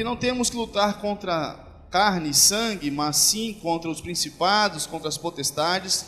Porque 0.00 0.08
não 0.08 0.16
temos 0.16 0.48
que 0.48 0.56
lutar 0.56 0.98
contra 0.98 1.58
carne 1.90 2.30
e 2.30 2.34
sangue, 2.34 2.90
mas 2.90 3.18
sim 3.18 3.52
contra 3.60 3.90
os 3.90 4.00
principados, 4.00 4.86
contra 4.86 5.10
as 5.10 5.18
potestades, 5.18 6.06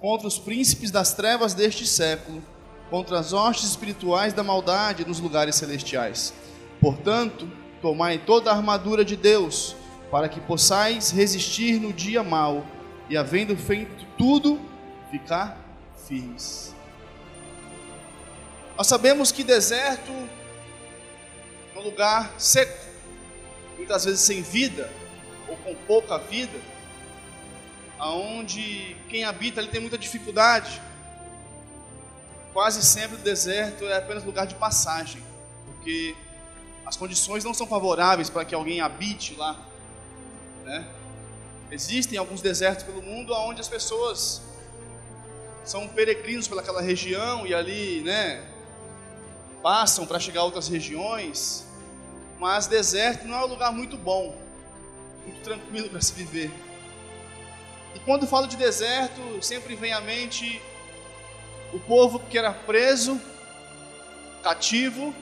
contra 0.00 0.26
os 0.26 0.38
príncipes 0.38 0.90
das 0.90 1.12
trevas 1.12 1.52
deste 1.52 1.86
século, 1.86 2.42
contra 2.88 3.18
as 3.18 3.34
hostes 3.34 3.68
espirituais 3.68 4.32
da 4.32 4.42
maldade 4.42 5.06
nos 5.06 5.20
lugares 5.20 5.56
celestiais. 5.56 6.32
Portanto, 6.80 7.46
tomai 7.82 8.16
toda 8.16 8.50
a 8.50 8.56
armadura 8.56 9.04
de 9.04 9.14
Deus, 9.14 9.76
para 10.10 10.26
que 10.26 10.40
possais 10.40 11.10
resistir 11.10 11.78
no 11.78 11.92
dia 11.92 12.22
mau 12.22 12.64
e, 13.10 13.16
havendo 13.16 13.54
feito 13.58 14.06
tudo, 14.16 14.58
ficar 15.10 15.60
firmes. 16.08 16.74
Nós 18.74 18.86
sabemos 18.86 19.30
que 19.30 19.44
deserto 19.44 20.12
é 21.76 21.78
um 21.78 21.82
lugar 21.82 22.32
seco, 22.38 22.83
muitas 23.76 24.04
vezes 24.04 24.20
sem 24.20 24.42
vida 24.42 24.90
ou 25.48 25.56
com 25.58 25.74
pouca 25.86 26.18
vida, 26.18 26.58
aonde 27.98 28.96
quem 29.08 29.24
habita 29.24 29.60
ali 29.60 29.68
tem 29.68 29.80
muita 29.80 29.98
dificuldade. 29.98 30.80
Quase 32.52 32.82
sempre 32.82 33.16
o 33.16 33.18
deserto 33.18 33.84
é 33.84 33.96
apenas 33.96 34.24
lugar 34.24 34.46
de 34.46 34.54
passagem, 34.54 35.22
porque 35.66 36.14
as 36.86 36.96
condições 36.96 37.44
não 37.44 37.54
são 37.54 37.66
favoráveis 37.66 38.30
para 38.30 38.44
que 38.44 38.54
alguém 38.54 38.80
habite 38.80 39.34
lá. 39.34 39.58
Né? 40.64 40.86
Existem 41.70 42.18
alguns 42.18 42.40
desertos 42.40 42.84
pelo 42.84 43.02
mundo 43.02 43.34
onde 43.34 43.60
as 43.60 43.68
pessoas 43.68 44.42
são 45.64 45.88
peregrinos 45.88 46.46
pelaquela 46.46 46.80
região 46.80 47.46
e 47.46 47.54
ali, 47.54 48.02
né, 48.02 48.44
passam 49.62 50.06
para 50.06 50.20
chegar 50.20 50.42
a 50.42 50.44
outras 50.44 50.68
regiões. 50.68 51.64
Mas 52.44 52.66
deserto 52.66 53.26
não 53.26 53.38
é 53.38 53.44
um 53.46 53.48
lugar 53.48 53.72
muito 53.72 53.96
bom, 53.96 54.36
muito 55.24 55.40
tranquilo 55.42 55.88
para 55.88 56.02
se 56.02 56.12
viver. 56.12 56.52
E 57.94 58.00
quando 58.00 58.26
falo 58.26 58.46
de 58.46 58.54
deserto, 58.54 59.42
sempre 59.42 59.74
vem 59.74 59.94
à 59.94 60.00
mente 60.02 60.60
o 61.72 61.80
povo 61.80 62.18
que 62.18 62.36
era 62.36 62.52
preso, 62.52 63.18
cativo, 64.42 65.14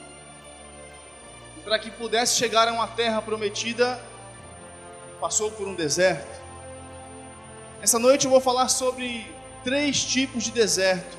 para 1.63 1.79
que 1.79 1.89
pudesse 1.89 2.35
chegar 2.35 2.67
a 2.67 2.73
uma 2.73 2.89
terra 2.89 3.21
prometida, 3.21 3.97
passou 5.21 5.49
por 5.49 5.65
um 5.65 5.75
deserto. 5.75 6.41
Essa 7.81 7.97
noite 7.97 8.25
eu 8.25 8.31
vou 8.31 8.41
falar 8.41 8.67
sobre 8.67 9.25
três 9.63 10.03
tipos 10.03 10.43
de 10.43 10.51
deserto 10.51 11.17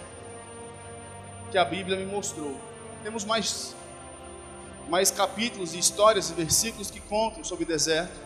que 1.51 1.57
a 1.57 1.65
Bíblia 1.65 1.97
me 1.97 2.05
mostrou. 2.05 2.61
Temos 3.03 3.25
mais, 3.25 3.75
mais 4.89 5.11
capítulos 5.11 5.75
e 5.75 5.79
histórias 5.79 6.31
e 6.31 6.35
versículos 6.35 6.91
que 6.91 7.01
contam 7.01 7.43
sobre 7.43 7.65
deserto, 7.65 8.19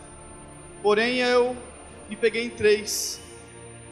porém 0.81 1.17
eu 1.17 1.55
me 2.09 2.15
peguei 2.15 2.45
em 2.45 2.49
três. 2.49 3.19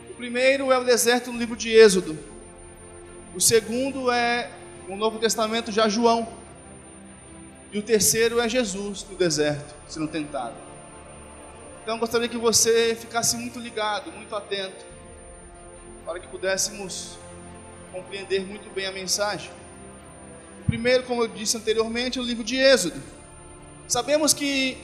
O 0.09 0.13
primeiro 0.13 0.71
é 0.71 0.77
o 0.77 0.83
deserto 0.83 1.31
no 1.31 1.39
livro 1.39 1.55
de 1.55 1.69
Êxodo, 1.71 2.17
o 3.35 3.39
segundo 3.39 4.11
é 4.11 4.49
o 4.89 4.95
Novo 4.95 5.19
Testamento 5.19 5.71
já 5.71 5.87
João. 5.87 6.27
E 7.71 7.77
o 7.77 7.81
terceiro 7.81 8.39
é 8.39 8.47
Jesus 8.47 9.05
no 9.09 9.15
deserto, 9.17 9.75
sendo 9.87 10.07
tentado. 10.07 10.55
Então 11.83 11.95
eu 11.95 11.99
gostaria 11.99 12.27
que 12.27 12.37
você 12.37 12.95
ficasse 12.95 13.37
muito 13.37 13.59
ligado, 13.59 14.11
muito 14.11 14.35
atento, 14.35 14.85
para 16.05 16.19
que 16.19 16.27
pudéssemos 16.27 17.17
compreender 17.91 18.45
muito 18.45 18.73
bem 18.73 18.87
a 18.87 18.91
mensagem. 18.91 19.51
Primeiro, 20.67 21.03
como 21.03 21.23
eu 21.23 21.27
disse 21.27 21.57
anteriormente, 21.57 22.19
o 22.19 22.23
livro 22.23 22.43
de 22.43 22.57
Êxodo. 22.57 23.01
Sabemos 23.87 24.33
que 24.33 24.77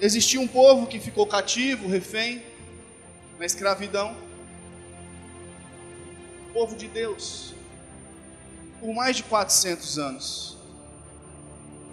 existia 0.00 0.40
um 0.40 0.48
povo 0.48 0.86
que 0.86 1.00
ficou 1.00 1.26
cativo, 1.26 1.88
refém, 1.88 2.42
na 3.38 3.44
escravidão. 3.44 4.16
O 6.48 6.52
povo 6.52 6.76
de 6.76 6.86
Deus, 6.86 7.54
por 8.80 8.94
mais 8.94 9.16
de 9.16 9.24
400 9.24 9.98
anos 9.98 10.58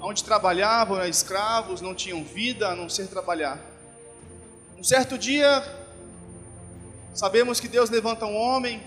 onde 0.01 0.24
trabalhavam 0.24 0.97
eram 0.97 1.09
escravos, 1.09 1.81
não 1.81 1.95
tinham 1.95 2.24
vida 2.24 2.69
a 2.69 2.75
não 2.75 2.88
ser 2.88 3.07
trabalhar. 3.07 3.59
Um 4.78 4.84
certo 4.84 5.18
dia, 5.18 5.63
sabemos 7.13 7.59
que 7.59 7.68
Deus 7.68 7.90
levanta 7.90 8.25
um 8.28 8.35
homem 8.35 8.84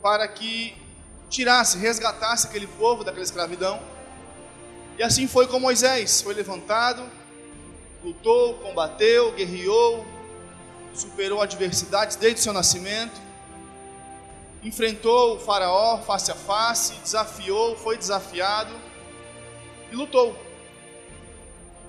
para 0.00 0.28
que 0.28 0.80
tirasse, 1.32 1.78
resgatasse 1.78 2.46
aquele 2.46 2.66
povo 2.66 3.02
daquela 3.02 3.24
escravidão. 3.24 3.80
E 4.98 5.02
assim 5.02 5.26
foi 5.26 5.48
com 5.48 5.58
Moisés: 5.58 6.20
foi 6.20 6.34
levantado, 6.34 7.02
lutou, 8.04 8.54
combateu, 8.58 9.32
guerreou, 9.32 10.06
superou 10.94 11.40
adversidades 11.40 12.16
desde 12.16 12.40
seu 12.40 12.52
nascimento, 12.52 13.20
enfrentou 14.62 15.36
o 15.36 15.40
Faraó 15.40 15.98
face 16.02 16.30
a 16.30 16.34
face, 16.34 16.92
desafiou, 17.02 17.74
foi 17.76 17.96
desafiado 17.96 18.72
e 19.90 19.96
lutou. 19.96 20.36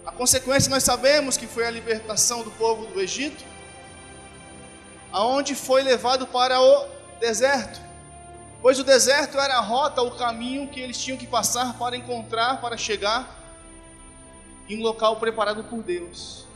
A 0.06 0.12
consequência 0.12 0.70
nós 0.70 0.84
sabemos 0.84 1.38
que 1.38 1.48
foi 1.48 1.66
a 1.66 1.72
libertação 1.72 2.44
do 2.44 2.52
povo 2.52 2.86
do 2.88 3.00
Egito, 3.00 3.44
aonde 5.12 5.56
foi 5.56 5.84
levado 5.84 6.26
para 6.28 6.60
o 6.60 6.88
deserto. 7.20 7.83
Pois 8.64 8.80
o 8.80 8.84
deserto 8.86 9.38
era 9.38 9.58
a 9.58 9.60
rota, 9.60 10.02
o 10.02 10.12
caminho 10.12 10.70
que 10.70 10.80
eles 10.80 10.98
tinham 10.98 11.18
que 11.18 11.28
passar 11.28 11.78
para 11.78 11.98
encontrar, 11.98 12.62
para 12.62 12.78
chegar 12.78 13.28
em 14.70 14.80
um 14.80 14.82
local 14.82 15.18
preparado 15.18 15.66
por 15.66 15.84
Deus. 15.84 16.48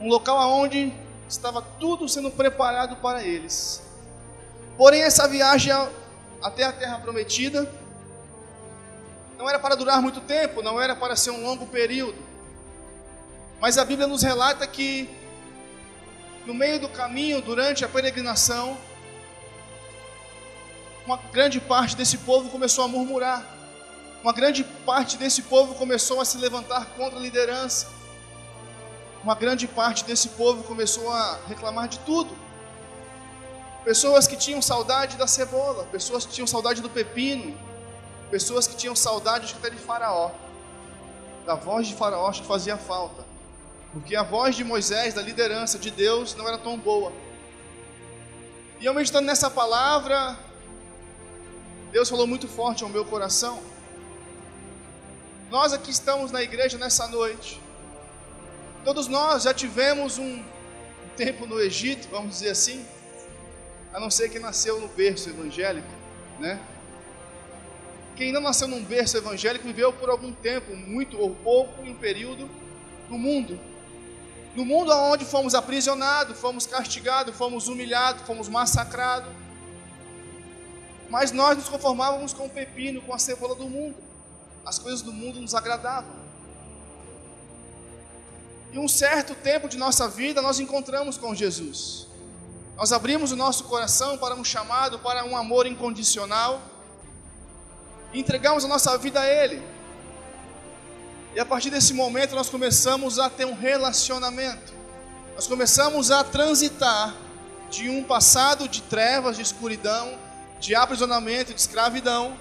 Um 0.00 0.08
local 0.08 0.38
aonde 0.38 0.94
estava 1.28 1.60
tudo 1.60 2.08
sendo 2.08 2.30
preparado 2.30 2.96
para 2.96 3.22
eles. 3.22 3.82
Porém, 4.78 5.02
essa 5.02 5.28
viagem 5.28 5.74
até 6.42 6.64
a 6.64 6.72
terra 6.72 7.00
prometida 7.00 7.70
não 9.36 9.46
era 9.46 9.58
para 9.58 9.74
durar 9.74 10.00
muito 10.00 10.22
tempo, 10.22 10.62
não 10.62 10.80
era 10.80 10.96
para 10.96 11.14
ser 11.16 11.32
um 11.32 11.42
longo 11.42 11.66
período. 11.66 12.16
Mas 13.60 13.76
a 13.76 13.84
Bíblia 13.84 14.08
nos 14.08 14.22
relata 14.22 14.66
que 14.66 15.10
no 16.46 16.54
meio 16.54 16.80
do 16.80 16.88
caminho, 16.88 17.42
durante 17.42 17.84
a 17.84 17.88
peregrinação, 17.88 18.78
uma 21.06 21.16
grande 21.16 21.60
parte 21.60 21.96
desse 21.96 22.18
povo 22.18 22.50
começou 22.50 22.84
a 22.84 22.88
murmurar. 22.88 23.46
Uma 24.22 24.32
grande 24.32 24.64
parte 24.64 25.16
desse 25.16 25.42
povo 25.42 25.76
começou 25.76 26.20
a 26.20 26.24
se 26.24 26.36
levantar 26.36 26.84
contra 26.96 27.16
a 27.16 27.22
liderança. 27.22 27.86
Uma 29.22 29.36
grande 29.36 29.68
parte 29.68 30.04
desse 30.04 30.30
povo 30.30 30.64
começou 30.64 31.08
a 31.10 31.38
reclamar 31.46 31.86
de 31.86 32.00
tudo. 32.00 32.36
Pessoas 33.84 34.26
que 34.26 34.36
tinham 34.36 34.60
saudade 34.60 35.16
da 35.16 35.28
cebola, 35.28 35.84
pessoas 35.92 36.26
que 36.26 36.32
tinham 36.32 36.46
saudade 36.46 36.82
do 36.82 36.90
pepino, 36.90 37.56
pessoas 38.28 38.66
que 38.66 38.74
tinham 38.74 38.96
saudade 38.96 39.54
até 39.56 39.70
de 39.70 39.76
Faraó, 39.76 40.32
da 41.46 41.54
voz 41.54 41.86
de 41.86 41.94
Faraó 41.94 42.32
que 42.32 42.44
fazia 42.44 42.76
falta, 42.76 43.24
porque 43.92 44.16
a 44.16 44.24
voz 44.24 44.56
de 44.56 44.64
Moisés, 44.64 45.14
da 45.14 45.22
liderança 45.22 45.78
de 45.78 45.92
Deus, 45.92 46.34
não 46.34 46.48
era 46.48 46.58
tão 46.58 46.76
boa. 46.76 47.12
E 48.80 48.84
eu 48.84 48.92
meditando 48.92 49.26
nessa 49.26 49.48
palavra, 49.48 50.36
Deus 51.96 52.10
falou 52.10 52.26
muito 52.26 52.46
forte 52.46 52.84
ao 52.84 52.90
meu 52.90 53.06
coração. 53.06 53.58
Nós 55.50 55.72
aqui 55.72 55.90
estamos 55.90 56.30
na 56.30 56.42
igreja 56.42 56.76
nessa 56.76 57.08
noite. 57.08 57.58
Todos 58.84 59.08
nós 59.08 59.44
já 59.44 59.54
tivemos 59.54 60.18
um 60.18 60.44
tempo 61.16 61.46
no 61.46 61.58
Egito, 61.58 62.06
vamos 62.10 62.32
dizer 62.32 62.50
assim, 62.50 62.84
a 63.94 63.98
não 63.98 64.10
ser 64.10 64.28
que 64.28 64.38
nasceu 64.38 64.78
no 64.78 64.88
berço 64.88 65.30
evangélico, 65.30 65.88
né? 66.38 66.60
Quem 68.14 68.30
não 68.30 68.42
nasceu 68.42 68.68
num 68.68 68.84
berço 68.84 69.16
evangélico 69.16 69.64
viveu 69.64 69.90
por 69.90 70.10
algum 70.10 70.34
tempo, 70.34 70.76
muito 70.76 71.18
ou 71.18 71.34
pouco, 71.36 71.82
em 71.82 71.92
um 71.92 71.96
período 71.96 72.46
no 73.08 73.16
mundo. 73.16 73.58
No 74.54 74.66
mundo 74.66 74.92
onde 74.92 75.24
fomos 75.24 75.54
aprisionados, 75.54 76.38
fomos 76.38 76.66
castigados, 76.66 77.34
fomos 77.34 77.68
humilhados, 77.68 78.20
fomos 78.26 78.50
massacrados. 78.50 79.45
Mas 81.08 81.32
nós 81.32 81.56
nos 81.56 81.68
conformávamos 81.68 82.32
com 82.32 82.46
o 82.46 82.50
pepino, 82.50 83.00
com 83.02 83.14
a 83.14 83.18
cebola 83.18 83.54
do 83.54 83.68
mundo. 83.68 83.96
As 84.64 84.78
coisas 84.78 85.02
do 85.02 85.12
mundo 85.12 85.40
nos 85.40 85.54
agradavam. 85.54 86.26
E 88.72 88.78
um 88.78 88.88
certo 88.88 89.34
tempo 89.34 89.68
de 89.68 89.76
nossa 89.76 90.08
vida 90.08 90.42
nós 90.42 90.58
encontramos 90.58 91.16
com 91.16 91.34
Jesus. 91.34 92.06
Nós 92.76 92.92
abrimos 92.92 93.32
o 93.32 93.36
nosso 93.36 93.64
coração 93.64 94.18
para 94.18 94.34
um 94.34 94.44
chamado, 94.44 94.98
para 94.98 95.24
um 95.24 95.36
amor 95.36 95.66
incondicional 95.66 96.60
e 98.12 98.20
entregamos 98.20 98.64
a 98.64 98.68
nossa 98.68 98.96
vida 98.98 99.20
a 99.20 99.26
Ele. 99.26 99.62
E 101.34 101.40
a 101.40 101.44
partir 101.44 101.70
desse 101.70 101.94
momento 101.94 102.34
nós 102.34 102.48
começamos 102.48 103.18
a 103.18 103.30
ter 103.30 103.46
um 103.46 103.54
relacionamento. 103.54 104.74
Nós 105.34 105.46
começamos 105.46 106.10
a 106.10 106.24
transitar 106.24 107.14
de 107.70 107.88
um 107.88 108.02
passado 108.02 108.68
de 108.68 108.82
trevas, 108.82 109.36
de 109.36 109.42
escuridão, 109.42 110.18
de 110.60 110.74
aprisionamento, 110.74 111.52
de 111.52 111.60
escravidão, 111.60 112.36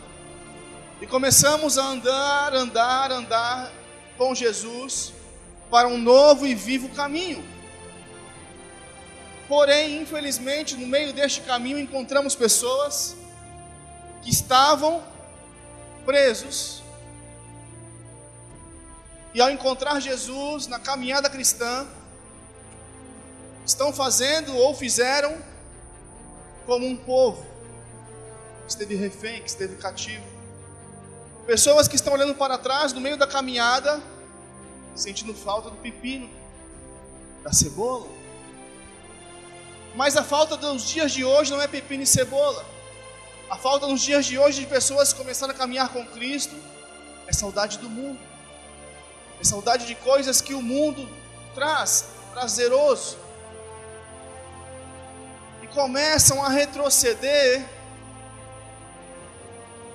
e 1.02 1.08
começamos 1.08 1.78
a 1.78 1.86
andar, 1.86 2.54
andar, 2.54 3.12
andar 3.12 3.72
com 4.18 4.34
Jesus 4.34 5.14
para 5.70 5.88
um 5.88 5.98
novo 5.98 6.48
e 6.48 6.56
vivo 6.56 6.90
caminho. 6.90 7.44
Porém, 9.48 10.02
infelizmente, 10.02 10.76
no 10.76 10.88
meio 10.88 11.12
deste 11.14 11.42
caminho 11.42 11.78
encontramos 11.78 12.34
pessoas 12.34 13.16
que 14.22 14.30
estavam 14.30 15.04
presos. 16.06 16.82
E 19.34 19.42
ao 19.42 19.52
encontrar 19.52 20.00
Jesus 20.00 20.66
na 20.66 20.80
caminhada 20.80 21.30
cristã, 21.30 21.86
estão 23.66 23.92
fazendo 23.92 24.56
ou 24.56 24.74
fizeram 24.74 25.38
como 26.66 26.88
um 26.88 26.96
povo 26.96 27.55
que 28.66 28.72
esteve 28.72 28.96
refém, 28.96 29.42
que 29.42 29.50
esteve 29.50 29.76
cativo. 29.76 30.26
Pessoas 31.46 31.88
que 31.88 31.96
estão 31.96 32.14
olhando 32.14 32.34
para 32.34 32.58
trás 32.58 32.92
no 32.92 33.00
meio 33.00 33.16
da 33.16 33.28
caminhada, 33.28 34.02
sentindo 34.96 35.34
falta 35.34 35.70
do 35.70 35.78
pepino, 35.78 36.30
da 37.44 37.54
cebola. 37.54 38.08
Mas 39.96 40.18
a 40.18 40.24
falta 40.24 40.58
dos 40.58 40.84
dias 40.84 41.12
de 41.12 41.24
hoje 41.24 41.52
não 41.52 41.62
é 41.62 41.68
pepino 41.68 42.04
e 42.04 42.08
cebola. 42.08 42.66
A 43.50 43.56
falta 43.56 43.86
nos 43.86 44.02
dias 44.02 44.26
de 44.26 44.40
hoje 44.40 44.62
de 44.62 44.66
pessoas 44.68 45.14
que 45.14 45.20
começaram 45.20 45.54
a 45.54 45.58
caminhar 45.58 45.90
com 45.90 46.04
Cristo 46.08 46.56
é 47.28 47.32
saudade 47.32 47.78
do 47.78 47.90
mundo. 47.90 48.20
É 49.40 49.44
saudade 49.44 49.86
de 49.86 49.94
coisas 49.94 50.42
que 50.42 50.56
o 50.56 50.62
mundo 50.62 51.08
traz, 51.54 52.06
prazeroso. 52.34 53.18
E 55.62 55.68
começam 55.68 56.44
a 56.44 56.50
retroceder 56.50 57.75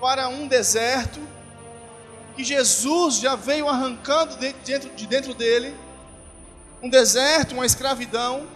para 0.01 0.29
um 0.29 0.47
deserto 0.47 1.21
que 2.35 2.43
Jesus 2.43 3.17
já 3.17 3.37
veio 3.37 3.69
arrancando 3.69 4.37
de 4.37 4.53
dentro, 4.53 4.91
de 4.91 5.07
dentro 5.07 5.35
dele 5.35 5.77
um 6.83 6.89
deserto, 6.89 7.53
uma 7.53 7.67
escravidão. 7.67 8.47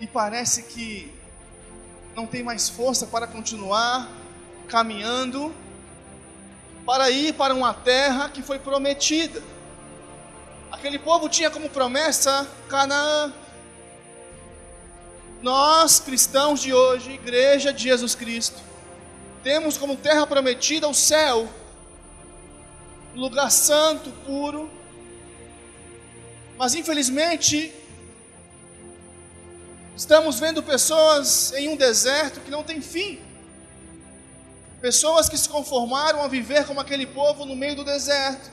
E 0.00 0.06
parece 0.06 0.64
que 0.64 1.12
não 2.14 2.26
tem 2.26 2.42
mais 2.42 2.68
força 2.68 3.06
para 3.06 3.26
continuar 3.26 4.08
caminhando 4.68 5.54
para 6.84 7.10
ir 7.10 7.34
para 7.34 7.52
uma 7.52 7.74
terra 7.74 8.28
que 8.28 8.42
foi 8.42 8.58
prometida. 8.58 9.42
Aquele 10.70 10.98
povo 10.98 11.28
tinha 11.28 11.50
como 11.50 11.68
promessa 11.68 12.46
Canaã. 12.68 13.32
Nós, 15.42 16.00
cristãos 16.00 16.60
de 16.60 16.72
hoje, 16.72 17.12
igreja 17.12 17.72
de 17.72 17.84
Jesus 17.84 18.14
Cristo, 18.14 18.60
temos 19.42 19.76
como 19.76 19.96
terra 19.96 20.26
prometida 20.26 20.88
o 20.88 20.94
céu, 20.94 21.48
lugar 23.14 23.50
santo, 23.50 24.10
puro. 24.24 24.70
Mas 26.56 26.74
infelizmente, 26.74 27.72
estamos 29.94 30.40
vendo 30.40 30.62
pessoas 30.62 31.52
em 31.52 31.68
um 31.68 31.76
deserto 31.76 32.40
que 32.40 32.50
não 32.50 32.62
tem 32.62 32.80
fim. 32.80 33.20
Pessoas 34.80 35.28
que 35.28 35.36
se 35.36 35.48
conformaram 35.48 36.22
a 36.22 36.28
viver 36.28 36.66
como 36.66 36.80
aquele 36.80 37.06
povo 37.06 37.44
no 37.44 37.54
meio 37.54 37.76
do 37.76 37.84
deserto, 37.84 38.50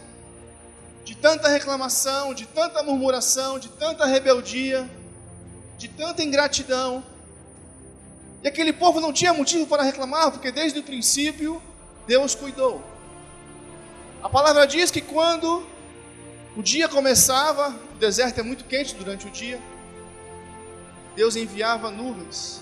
de 1.05 1.15
tanta 1.15 1.47
reclamação, 1.47 2.33
de 2.33 2.45
tanta 2.45 2.83
murmuração, 2.83 3.57
de 3.57 3.69
tanta 3.69 4.05
rebeldia, 4.05 4.89
de 5.83 5.89
tanta 5.89 6.23
ingratidão. 6.23 7.03
E 8.41 8.47
aquele 8.47 8.71
povo 8.71 9.01
não 9.01 9.11
tinha 9.11 9.33
motivo 9.33 9.67
para 9.67 9.83
reclamar, 9.83 10.31
porque 10.31 10.49
desde 10.49 10.79
o 10.79 10.83
princípio 10.83 11.61
Deus 12.07 12.33
cuidou. 12.33 12.81
A 14.21 14.29
palavra 14.29 14.65
diz 14.65 14.89
que 14.89 15.01
quando 15.01 15.67
o 16.55 16.61
dia 16.61 16.87
começava, 16.87 17.75
o 17.95 17.97
deserto 17.97 18.39
é 18.39 18.43
muito 18.43 18.63
quente 18.63 18.95
durante 18.95 19.27
o 19.27 19.29
dia, 19.29 19.59
Deus 21.17 21.35
enviava 21.35 21.91
nuvens 21.91 22.61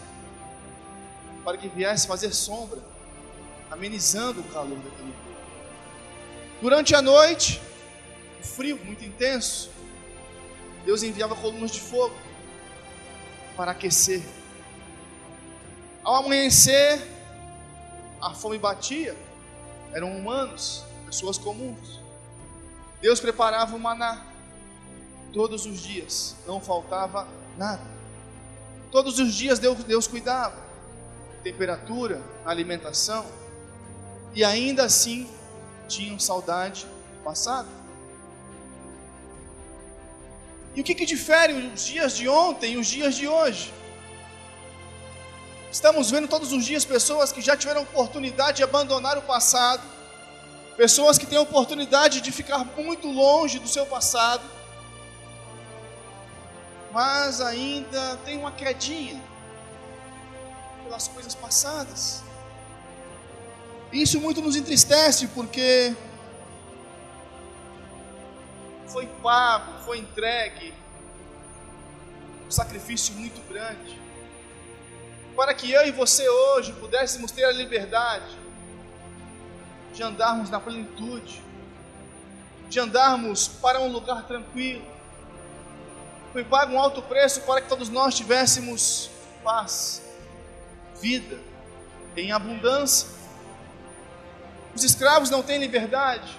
para 1.45 1.57
que 1.57 1.67
viesse 1.67 2.07
fazer 2.07 2.33
sombra, 2.33 2.79
amenizando 3.69 4.41
o 4.41 4.43
calor 4.45 4.77
daquele 4.77 5.11
povo. 5.11 5.37
Durante 6.59 6.95
a 6.95 7.01
noite, 7.03 7.61
o 8.39 8.43
frio 8.43 8.79
muito 8.83 9.05
intenso, 9.05 9.69
Deus 10.83 11.03
enviava 11.03 11.35
colunas 11.35 11.69
de 11.69 11.79
fogo 11.79 12.15
para 13.61 13.73
aquecer 13.73 14.23
ao 16.03 16.15
amanhecer, 16.15 16.99
a 18.19 18.33
fome 18.33 18.57
batia, 18.57 19.15
eram 19.93 20.17
humanos, 20.17 20.83
pessoas 21.05 21.37
comuns. 21.37 22.01
Deus 22.99 23.19
preparava 23.19 23.75
o 23.75 23.79
maná 23.79 24.25
todos 25.31 25.67
os 25.67 25.79
dias, 25.79 26.35
não 26.47 26.59
faltava 26.59 27.27
nada. 27.55 27.83
Todos 28.91 29.19
os 29.19 29.31
dias 29.31 29.59
Deus, 29.59 29.83
Deus 29.83 30.07
cuidava, 30.07 30.57
temperatura, 31.43 32.19
alimentação, 32.43 33.27
e 34.33 34.43
ainda 34.43 34.85
assim 34.85 35.29
tinham 35.87 36.17
saudade 36.17 36.87
do 37.13 37.23
passado. 37.23 37.69
E 40.75 40.81
o 40.81 40.83
que, 40.83 40.95
que 40.95 41.05
difere 41.05 41.53
os 41.53 41.85
dias 41.85 42.15
de 42.15 42.29
ontem 42.29 42.73
e 42.73 42.77
os 42.77 42.87
dias 42.87 43.15
de 43.15 43.27
hoje? 43.27 43.73
Estamos 45.71 46.11
vendo 46.11 46.27
todos 46.27 46.51
os 46.51 46.65
dias 46.65 46.85
pessoas 46.85 47.31
que 47.31 47.41
já 47.41 47.55
tiveram 47.57 47.81
oportunidade 47.81 48.57
de 48.57 48.63
abandonar 48.63 49.17
o 49.17 49.21
passado, 49.21 49.83
pessoas 50.77 51.17
que 51.17 51.25
têm 51.25 51.37
a 51.37 51.41
oportunidade 51.41 52.21
de 52.21 52.31
ficar 52.31 52.65
muito 52.77 53.09
longe 53.09 53.59
do 53.59 53.67
seu 53.67 53.85
passado, 53.85 54.43
mas 56.91 57.39
ainda 57.41 58.17
tem 58.25 58.37
uma 58.37 58.51
quedinha 58.51 59.21
pelas 60.83 61.07
coisas 61.07 61.35
passadas. 61.35 62.21
Isso 63.91 64.19
muito 64.21 64.41
nos 64.41 64.55
entristece 64.55 65.27
porque 65.27 65.93
foi 68.91 69.07
pago, 69.23 69.71
foi 69.85 69.99
entregue 69.99 70.73
um 72.45 72.51
sacrifício 72.51 73.15
muito 73.15 73.41
grande 73.47 73.99
para 75.35 75.53
que 75.53 75.71
eu 75.71 75.87
e 75.87 75.91
você 75.91 76.27
hoje 76.27 76.73
pudéssemos 76.73 77.31
ter 77.31 77.45
a 77.45 77.51
liberdade 77.51 78.37
de 79.93 80.03
andarmos 80.03 80.49
na 80.49 80.59
plenitude, 80.59 81.41
de 82.69 82.79
andarmos 82.79 83.47
para 83.47 83.79
um 83.79 83.91
lugar 83.91 84.27
tranquilo. 84.27 84.85
Foi 86.33 86.43
pago 86.43 86.73
um 86.73 86.79
alto 86.79 87.01
preço 87.01 87.41
para 87.41 87.61
que 87.61 87.69
todos 87.69 87.89
nós 87.89 88.15
tivéssemos 88.15 89.09
paz, 89.43 90.01
vida 91.01 91.39
em 92.15 92.31
abundância. 92.31 93.07
Os 94.75 94.83
escravos 94.83 95.29
não 95.29 95.41
têm 95.41 95.59
liberdade, 95.59 96.37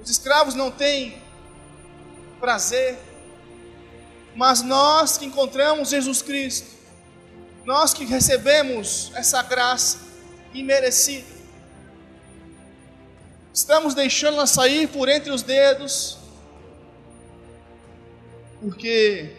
os 0.00 0.10
escravos 0.10 0.54
não 0.54 0.70
têm 0.70 1.25
prazer, 2.40 2.98
mas 4.34 4.62
nós 4.62 5.16
que 5.16 5.24
encontramos 5.24 5.90
Jesus 5.90 6.22
Cristo, 6.22 6.68
nós 7.64 7.92
que 7.94 8.04
recebemos 8.04 9.10
essa 9.14 9.42
graça 9.42 9.98
imerecida, 10.52 11.26
estamos 13.52 13.94
deixando-la 13.94 14.46
sair 14.46 14.88
por 14.88 15.08
entre 15.08 15.30
os 15.30 15.42
dedos, 15.42 16.18
porque 18.60 19.34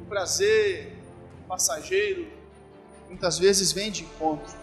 o 0.00 0.04
prazer 0.06 0.96
passageiro 1.46 2.26
muitas 3.08 3.38
vezes 3.38 3.72
vem 3.72 3.90
de 3.90 4.04
encontro. 4.04 4.61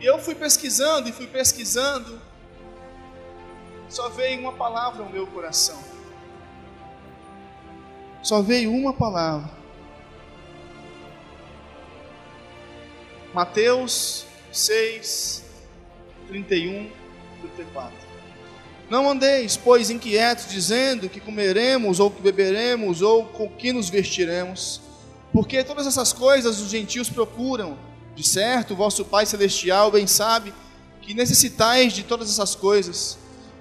E 0.00 0.06
eu 0.06 0.18
fui 0.18 0.34
pesquisando 0.34 1.08
e 1.08 1.12
fui 1.12 1.26
pesquisando, 1.26 2.20
só 3.88 4.08
veio 4.08 4.40
uma 4.40 4.52
palavra 4.52 5.02
ao 5.02 5.10
meu 5.10 5.26
coração 5.26 5.78
só 8.22 8.42
veio 8.42 8.72
uma 8.72 8.92
palavra. 8.92 9.50
Mateus 13.32 14.26
6, 14.52 15.44
31, 16.28 16.90
34. 17.40 17.92
Não 18.90 19.08
andeis, 19.08 19.56
pois, 19.56 19.90
inquietos, 19.90 20.48
dizendo 20.48 21.08
que 21.08 21.20
comeremos, 21.20 22.00
ou 22.00 22.10
que 22.10 22.20
beberemos, 22.22 23.02
ou 23.02 23.24
com 23.26 23.48
que 23.48 23.72
nos 23.72 23.88
vestiremos, 23.88 24.80
porque 25.32 25.62
todas 25.62 25.86
essas 25.86 26.12
coisas 26.12 26.60
os 26.60 26.70
gentios 26.70 27.08
procuram. 27.08 27.78
De 28.18 28.26
certo, 28.26 28.74
vosso 28.74 29.04
Pai 29.04 29.24
Celestial 29.24 29.92
bem 29.92 30.08
sabe 30.08 30.52
que 31.00 31.14
necessitais 31.14 31.92
de 31.92 32.02
todas 32.02 32.28
essas 32.28 32.56
coisas, 32.56 33.16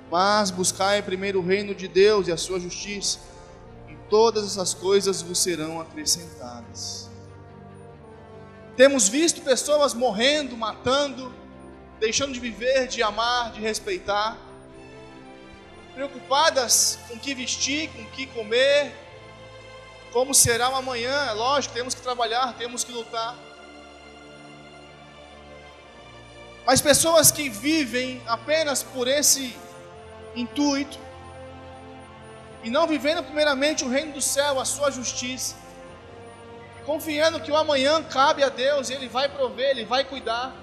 mas 0.09 0.49
buscai 0.49 1.01
primeiro 1.03 1.39
o 1.39 1.45
reino 1.45 1.75
de 1.75 1.87
Deus 1.87 2.27
e 2.27 2.31
a 2.31 2.37
sua 2.37 2.59
justiça 2.59 3.19
todas 4.09 4.45
essas 4.45 4.73
coisas 4.73 5.21
vos 5.21 5.39
serão 5.39 5.79
acrescentadas. 5.79 7.09
Temos 8.75 9.07
visto 9.07 9.41
pessoas 9.41 9.93
morrendo, 9.93 10.55
matando, 10.55 11.33
deixando 11.99 12.33
de 12.33 12.39
viver, 12.39 12.87
de 12.87 13.01
amar, 13.01 13.51
de 13.51 13.59
respeitar, 13.59 14.37
preocupadas 15.93 16.99
com 17.07 17.15
o 17.15 17.19
que 17.19 17.33
vestir, 17.33 17.89
com 17.89 18.03
o 18.03 18.11
que 18.11 18.27
comer, 18.27 18.93
como 20.13 20.33
será 20.33 20.69
o 20.69 20.75
amanhã. 20.75 21.27
É 21.29 21.33
lógico, 21.33 21.73
temos 21.73 21.95
que 21.95 22.01
trabalhar, 22.01 22.55
temos 22.55 22.83
que 22.83 22.91
lutar. 22.91 23.35
Mas 26.67 26.81
pessoas 26.81 27.31
que 27.31 27.47
vivem 27.47 28.21
apenas 28.27 28.83
por 28.83 29.07
esse 29.07 29.55
intuito 30.35 30.99
e 32.61 32.69
não 32.69 32.85
vivendo 32.85 33.23
primeiramente 33.23 33.85
o 33.85 33.89
reino 33.89 34.11
do 34.11 34.21
céu, 34.21 34.59
a 34.59 34.65
sua 34.65 34.91
justiça, 34.91 35.55
confiando 36.85 37.39
que 37.39 37.49
o 37.49 37.55
amanhã 37.55 38.03
cabe 38.03 38.43
a 38.43 38.49
Deus, 38.49 38.89
Ele 38.89 39.07
vai 39.07 39.29
prover, 39.29 39.69
Ele 39.69 39.85
vai 39.85 40.03
cuidar, 40.03 40.53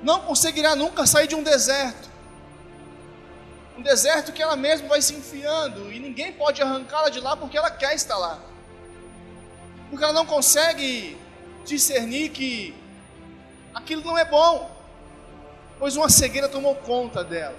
não 0.00 0.20
conseguirá 0.20 0.76
nunca 0.76 1.04
sair 1.08 1.26
de 1.26 1.34
um 1.34 1.42
deserto, 1.42 2.08
um 3.76 3.82
deserto 3.82 4.32
que 4.32 4.40
ela 4.40 4.54
mesma 4.54 4.86
vai 4.86 5.02
se 5.02 5.12
enfiando 5.12 5.92
e 5.92 5.98
ninguém 5.98 6.32
pode 6.32 6.62
arrancá-la 6.62 7.08
de 7.08 7.18
lá 7.18 7.36
porque 7.36 7.58
ela 7.58 7.68
quer 7.72 7.96
estar 7.96 8.16
lá, 8.16 8.38
porque 9.90 10.04
ela 10.04 10.12
não 10.12 10.24
consegue 10.24 11.18
discernir 11.64 12.28
que 12.28 12.85
aquilo 13.76 14.02
não 14.02 14.16
é 14.16 14.24
bom, 14.24 14.74
pois 15.78 15.96
uma 15.96 16.08
cegueira 16.08 16.48
tomou 16.48 16.74
conta 16.74 17.22
dela. 17.22 17.58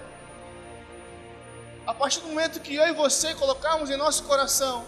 A 1.86 1.94
partir 1.94 2.20
do 2.20 2.26
momento 2.26 2.60
que 2.60 2.74
eu 2.74 2.86
e 2.88 2.92
você 2.92 3.34
colocarmos 3.36 3.88
em 3.88 3.96
nosso 3.96 4.24
coração, 4.24 4.84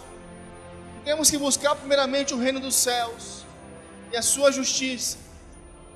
temos 1.04 1.30
que 1.30 1.38
buscar 1.38 1.76
primeiramente 1.76 2.34
o 2.34 2.38
reino 2.38 2.58
dos 2.58 2.74
céus 2.74 3.44
e 4.12 4.16
a 4.16 4.22
sua 4.22 4.50
justiça. 4.50 5.18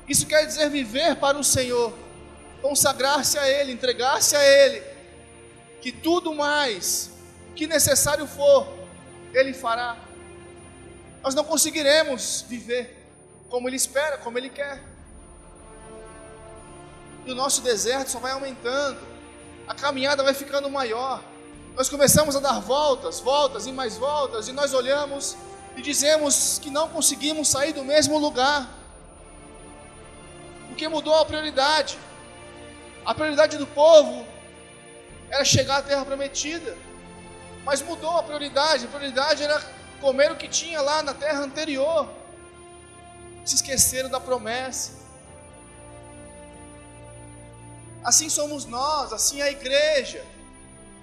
Isso 0.08 0.24
quer 0.24 0.46
dizer 0.46 0.70
viver 0.70 1.16
para 1.16 1.36
o 1.36 1.42
Senhor, 1.42 1.92
consagrar-se 2.62 3.36
a 3.36 3.46
Ele, 3.48 3.72
entregar-se 3.72 4.36
a 4.36 4.42
Ele, 4.42 4.82
que 5.82 5.90
tudo 5.90 6.32
mais 6.32 7.10
que 7.56 7.66
necessário 7.66 8.26
for, 8.26 8.72
Ele 9.32 9.52
fará. 9.52 9.96
Nós 11.24 11.34
não 11.34 11.42
conseguiremos 11.42 12.44
viver 12.48 13.04
como 13.50 13.68
Ele 13.68 13.76
espera, 13.76 14.16
como 14.16 14.38
Ele 14.38 14.48
quer 14.48 14.93
e 17.26 17.32
o 17.32 17.34
nosso 17.34 17.62
deserto 17.62 18.10
só 18.10 18.18
vai 18.18 18.32
aumentando, 18.32 18.98
a 19.66 19.74
caminhada 19.74 20.22
vai 20.22 20.34
ficando 20.34 20.68
maior. 20.70 21.22
Nós 21.74 21.88
começamos 21.88 22.36
a 22.36 22.40
dar 22.40 22.60
voltas, 22.60 23.20
voltas 23.20 23.66
e 23.66 23.72
mais 23.72 23.96
voltas, 23.96 24.46
e 24.48 24.52
nós 24.52 24.72
olhamos 24.74 25.36
e 25.76 25.82
dizemos 25.82 26.58
que 26.62 26.70
não 26.70 26.88
conseguimos 26.88 27.48
sair 27.48 27.72
do 27.72 27.84
mesmo 27.84 28.18
lugar, 28.18 28.68
porque 30.68 30.86
mudou 30.88 31.14
a 31.14 31.24
prioridade. 31.24 31.98
A 33.04 33.14
prioridade 33.14 33.56
do 33.58 33.66
povo 33.66 34.26
era 35.30 35.44
chegar 35.44 35.78
à 35.78 35.82
terra 35.82 36.04
prometida, 36.04 36.76
mas 37.64 37.82
mudou 37.82 38.16
a 38.18 38.22
prioridade. 38.22 38.84
A 38.84 38.88
prioridade 38.88 39.42
era 39.42 39.60
comer 40.00 40.30
o 40.30 40.36
que 40.36 40.48
tinha 40.48 40.80
lá 40.80 41.02
na 41.02 41.14
terra 41.14 41.40
anterior. 41.40 42.08
Se 43.44 43.56
esqueceram 43.56 44.08
da 44.08 44.20
promessa. 44.20 45.03
Assim 48.04 48.28
somos 48.28 48.66
nós, 48.66 49.12
assim 49.14 49.40
é 49.40 49.44
a 49.44 49.50
igreja. 49.50 50.22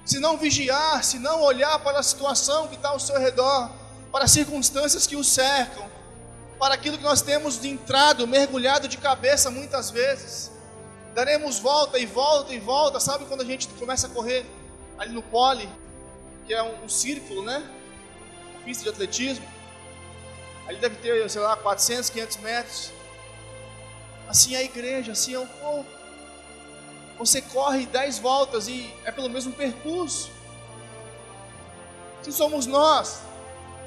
Se 0.05 0.19
não 0.19 0.37
vigiar, 0.37 1.03
se 1.03 1.17
não 1.17 1.41
olhar 1.41 1.79
para 1.79 1.99
a 1.99 2.03
situação 2.03 2.67
que 2.67 2.75
está 2.75 2.89
ao 2.89 2.99
seu 2.99 3.19
redor, 3.19 3.71
para 4.11 4.25
as 4.25 4.31
circunstâncias 4.31 5.07
que 5.07 5.15
o 5.15 5.23
cercam, 5.23 5.89
para 6.59 6.75
aquilo 6.75 6.97
que 6.97 7.03
nós 7.03 7.23
temos 7.23 7.63
entrado, 7.65 8.27
mergulhado 8.27 8.87
de 8.87 8.97
cabeça 8.97 9.49
muitas 9.49 9.89
vezes, 9.89 10.51
daremos 11.15 11.57
volta 11.57 11.97
e 11.97 12.05
volta 12.05 12.53
e 12.53 12.59
volta. 12.59 12.99
Sabe 12.99 13.25
quando 13.25 13.41
a 13.41 13.45
gente 13.45 13.67
começa 13.67 14.05
a 14.05 14.09
correr 14.11 14.45
ali 14.99 15.11
no 15.11 15.23
pole, 15.23 15.67
que 16.45 16.53
é 16.53 16.61
um, 16.61 16.85
um 16.85 16.89
círculo, 16.89 17.41
né? 17.43 17.67
Pista 18.63 18.83
de 18.83 18.89
atletismo. 18.89 19.45
Ali 20.67 20.77
deve 20.77 20.97
ter, 20.97 21.27
sei 21.31 21.41
lá, 21.41 21.57
400, 21.57 22.11
500 22.11 22.37
metros. 22.37 22.91
Assim 24.27 24.53
é 24.53 24.59
a 24.59 24.63
igreja, 24.63 25.13
assim 25.13 25.33
é 25.33 25.39
o 25.39 25.47
povo. 25.47 26.00
Você 27.21 27.39
corre 27.39 27.85
dez 27.85 28.17
voltas 28.17 28.67
e 28.67 28.91
é 29.05 29.11
pelo 29.11 29.29
mesmo 29.29 29.53
percurso. 29.53 30.31
Se 32.23 32.31
somos 32.31 32.65
nós, 32.65 33.21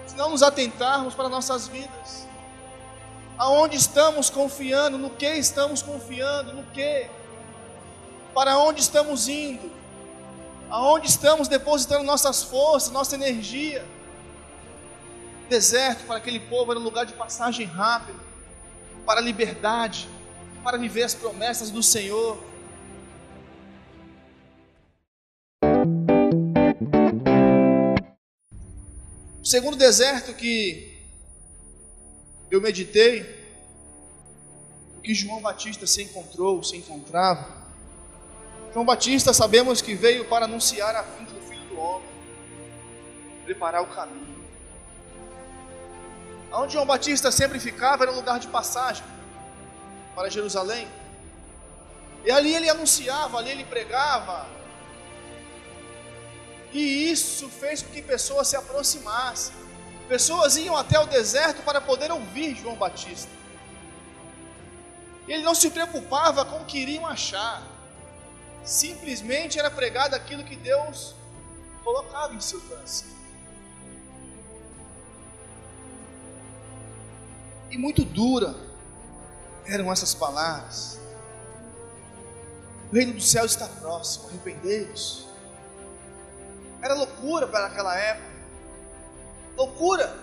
se 0.06 0.14
não 0.14 0.30
nos 0.30 0.40
atentarmos 0.40 1.14
para 1.14 1.28
nossas 1.28 1.66
vidas, 1.66 2.28
aonde 3.36 3.76
estamos 3.76 4.30
confiando, 4.30 4.96
no 4.98 5.10
que 5.10 5.26
estamos 5.26 5.82
confiando, 5.82 6.52
no 6.52 6.62
que, 6.66 7.10
para 8.32 8.56
onde 8.56 8.80
estamos 8.80 9.26
indo, 9.26 9.68
aonde 10.70 11.08
estamos 11.08 11.48
depositando 11.48 12.04
nossas 12.04 12.44
forças, 12.44 12.92
nossa 12.92 13.16
energia. 13.16 13.84
Deserto 15.48 16.06
para 16.06 16.18
aquele 16.18 16.38
povo 16.38 16.70
era 16.70 16.78
um 16.78 16.84
lugar 16.84 17.04
de 17.04 17.14
passagem 17.14 17.66
rápida, 17.66 18.20
para 19.04 19.18
a 19.18 19.22
liberdade, 19.24 20.08
para 20.62 20.78
viver 20.78 21.02
as 21.02 21.14
promessas 21.14 21.72
do 21.72 21.82
Senhor. 21.82 22.53
Segundo 29.54 29.76
deserto 29.76 30.34
que 30.34 30.98
eu 32.50 32.60
meditei, 32.60 33.22
o 34.98 35.00
que 35.00 35.14
João 35.14 35.40
Batista 35.40 35.86
se 35.86 36.02
encontrou, 36.02 36.60
se 36.64 36.76
encontrava. 36.76 37.46
João 38.72 38.84
Batista 38.84 39.32
sabemos 39.32 39.80
que 39.80 39.94
veio 39.94 40.24
para 40.24 40.46
anunciar 40.46 40.96
a 40.96 41.02
vinda 41.02 41.30
do 41.30 41.40
Filho 41.42 41.68
do 41.68 41.78
Homem, 41.78 42.08
preparar 43.44 43.80
o 43.84 43.86
caminho. 43.86 44.44
Onde 46.52 46.72
João 46.72 46.84
Batista 46.84 47.30
sempre 47.30 47.60
ficava 47.60 48.02
era 48.02 48.10
um 48.10 48.16
lugar 48.16 48.40
de 48.40 48.48
passagem 48.48 49.04
para 50.16 50.28
Jerusalém. 50.28 50.88
E 52.24 52.30
ali 52.32 52.52
ele 52.52 52.68
anunciava, 52.68 53.38
ali 53.38 53.52
ele 53.52 53.64
pregava, 53.64 54.48
e 56.74 57.10
isso 57.12 57.48
fez 57.48 57.82
com 57.82 57.92
que 57.92 58.02
pessoas 58.02 58.48
se 58.48 58.56
aproximassem. 58.56 59.54
Pessoas 60.08 60.56
iam 60.56 60.76
até 60.76 60.98
o 60.98 61.06
deserto 61.06 61.62
para 61.62 61.80
poder 61.80 62.10
ouvir 62.10 62.56
João 62.56 62.74
Batista. 62.74 63.30
Ele 65.28 65.44
não 65.44 65.54
se 65.54 65.70
preocupava 65.70 66.44
com 66.44 66.58
o 66.60 66.64
que 66.64 66.78
iriam 66.78 67.06
achar. 67.06 67.62
Simplesmente 68.64 69.56
era 69.56 69.70
pregado 69.70 70.16
aquilo 70.16 70.42
que 70.42 70.56
Deus 70.56 71.14
colocava 71.84 72.34
em 72.34 72.40
seu 72.40 72.60
coração. 72.62 73.08
E 77.70 77.78
muito 77.78 78.04
dura 78.04 78.52
eram 79.64 79.92
essas 79.92 80.12
palavras. 80.12 80.98
O 82.90 82.96
reino 82.96 83.12
do 83.12 83.22
céu 83.22 83.44
está 83.46 83.68
próximo, 83.68 84.28
arrependei-vos. 84.28 85.23
Era 86.84 86.92
loucura 86.92 87.46
para 87.46 87.64
aquela 87.64 87.96
época. 87.96 88.28
Loucura. 89.56 90.14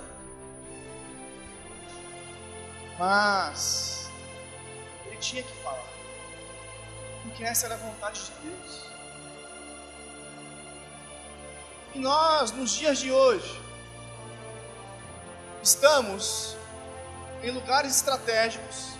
Mas 2.99 4.11
ele 5.07 5.17
tinha 5.17 5.41
que 5.41 5.51
falar. 5.63 5.89
Porque 7.23 7.43
essa 7.43 7.65
era 7.65 7.73
a 7.73 7.77
vontade 7.79 8.23
de 8.25 8.31
Deus. 8.43 8.85
E 11.95 11.99
nós, 11.99 12.51
nos 12.51 12.69
dias 12.69 12.99
de 12.99 13.11
hoje, 13.11 13.59
estamos 15.63 16.55
em 17.41 17.49
lugares 17.49 17.95
estratégicos 17.95 18.91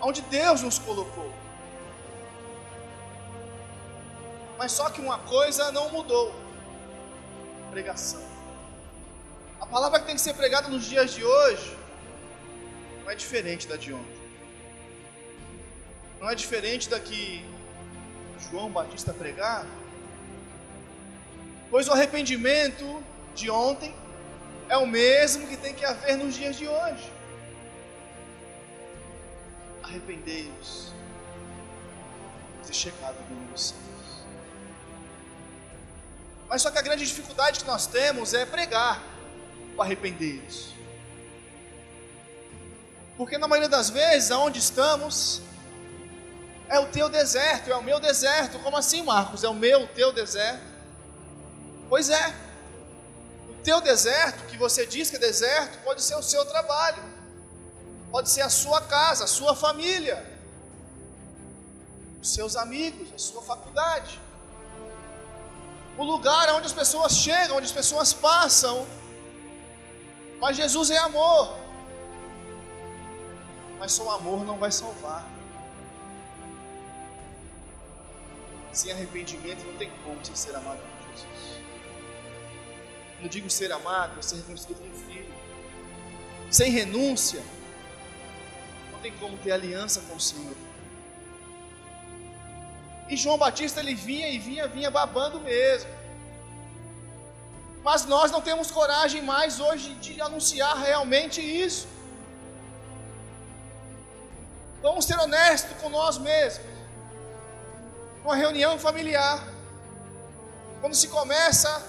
onde 0.00 0.22
Deus 0.22 0.62
nos 0.62 0.78
colocou. 0.78 1.30
Mas 4.56 4.72
só 4.72 4.88
que 4.88 5.02
uma 5.02 5.18
coisa 5.18 5.70
não 5.70 5.90
mudou 5.90 6.43
pregação. 7.74 8.22
A 9.60 9.66
palavra 9.66 9.98
que 9.98 10.06
tem 10.06 10.14
que 10.14 10.20
ser 10.20 10.34
pregada 10.34 10.68
nos 10.68 10.84
dias 10.84 11.12
de 11.12 11.24
hoje 11.24 11.76
não 13.02 13.10
é 13.10 13.16
diferente 13.16 13.66
da 13.66 13.76
de 13.76 13.92
ontem. 13.92 14.20
Não 16.20 16.30
é 16.30 16.34
diferente 16.36 16.88
da 16.88 17.00
que 17.00 17.44
João 18.44 18.70
Batista 18.70 19.12
pregava. 19.12 19.66
Pois 21.68 21.88
o 21.88 21.92
arrependimento 21.92 23.02
de 23.34 23.50
ontem 23.50 23.92
é 24.68 24.76
o 24.76 24.86
mesmo 24.86 25.48
que 25.48 25.56
tem 25.56 25.74
que 25.74 25.84
haver 25.84 26.16
nos 26.16 26.36
dias 26.36 26.54
de 26.56 26.68
hoje. 26.68 27.12
Arrependei-vos. 29.82 30.92
Ter 32.64 32.72
chegado 32.72 33.16
meu 33.28 33.58
Senhor. 33.58 33.93
Mas 36.48 36.62
só 36.62 36.70
que 36.70 36.78
a 36.78 36.82
grande 36.82 37.04
dificuldade 37.04 37.60
que 37.60 37.66
nós 37.66 37.86
temos 37.86 38.34
é 38.34 38.44
pregar 38.44 39.02
o 39.76 39.82
arrepender-se. 39.82 40.74
Porque 43.16 43.38
na 43.38 43.46
maioria 43.46 43.68
das 43.68 43.90
vezes, 43.90 44.30
aonde 44.30 44.58
estamos, 44.58 45.40
é 46.68 46.78
o 46.78 46.86
teu 46.86 47.08
deserto, 47.08 47.70
é 47.70 47.76
o 47.76 47.82
meu 47.82 48.00
deserto. 48.00 48.58
Como 48.58 48.76
assim, 48.76 49.02
Marcos? 49.02 49.44
É 49.44 49.48
o 49.48 49.54
meu, 49.54 49.82
o 49.82 49.88
teu 49.88 50.12
deserto? 50.12 50.62
Pois 51.88 52.10
é. 52.10 52.34
O 53.48 53.54
teu 53.62 53.80
deserto, 53.80 54.46
que 54.46 54.56
você 54.56 54.84
diz 54.84 55.10
que 55.10 55.16
é 55.16 55.18
deserto, 55.18 55.78
pode 55.84 56.02
ser 56.02 56.16
o 56.16 56.22
seu 56.22 56.44
trabalho, 56.44 57.02
pode 58.10 58.30
ser 58.30 58.42
a 58.42 58.50
sua 58.50 58.80
casa, 58.80 59.24
a 59.24 59.26
sua 59.26 59.54
família, 59.54 60.24
os 62.20 62.32
seus 62.34 62.56
amigos, 62.56 63.08
a 63.14 63.18
sua 63.18 63.42
faculdade. 63.42 64.20
O 65.96 66.04
lugar 66.04 66.52
onde 66.54 66.66
as 66.66 66.72
pessoas 66.72 67.12
chegam, 67.16 67.56
onde 67.56 67.66
as 67.66 67.72
pessoas 67.72 68.12
passam. 68.12 68.86
Mas 70.40 70.56
Jesus 70.56 70.90
é 70.90 70.98
amor. 70.98 71.56
Mas 73.78 73.92
só 73.92 74.04
o 74.04 74.10
amor 74.10 74.44
não 74.44 74.58
vai 74.58 74.72
salvar. 74.72 75.24
Sem 78.72 78.90
arrependimento 78.90 79.64
não 79.64 79.76
tem 79.76 79.90
como 80.02 80.18
você 80.24 80.34
ser 80.34 80.56
amado 80.56 80.78
por 80.78 81.12
Jesus. 81.12 81.60
Não 83.20 83.28
digo 83.28 83.48
ser 83.48 83.70
amado, 83.70 84.18
é 84.18 84.22
ser 84.22 84.36
reconhecido 84.36 84.76
como 84.76 84.94
filho. 85.06 85.32
Sem 86.50 86.70
renúncia, 86.72 87.42
não 88.92 88.98
tem 88.98 89.12
como 89.12 89.38
ter 89.38 89.52
aliança 89.52 90.00
com 90.02 90.16
o 90.16 90.20
Senhor. 90.20 90.56
E 93.08 93.16
João 93.16 93.36
Batista 93.36 93.80
ele 93.80 93.94
vinha 93.94 94.28
e 94.28 94.38
vinha, 94.38 94.66
vinha 94.66 94.90
babando 94.90 95.40
mesmo. 95.40 95.90
Mas 97.82 98.06
nós 98.06 98.30
não 98.30 98.40
temos 98.40 98.70
coragem 98.70 99.20
mais 99.20 99.60
hoje 99.60 99.90
de 99.94 100.20
anunciar 100.20 100.76
realmente 100.78 101.40
isso. 101.40 101.86
Vamos 104.80 105.04
ser 105.04 105.18
honestos 105.18 105.76
com 105.80 105.90
nós 105.90 106.16
mesmos. 106.16 106.66
Uma 108.24 108.34
reunião 108.34 108.78
familiar, 108.78 109.42
quando 110.80 110.94
se 110.94 111.08
começa, 111.08 111.82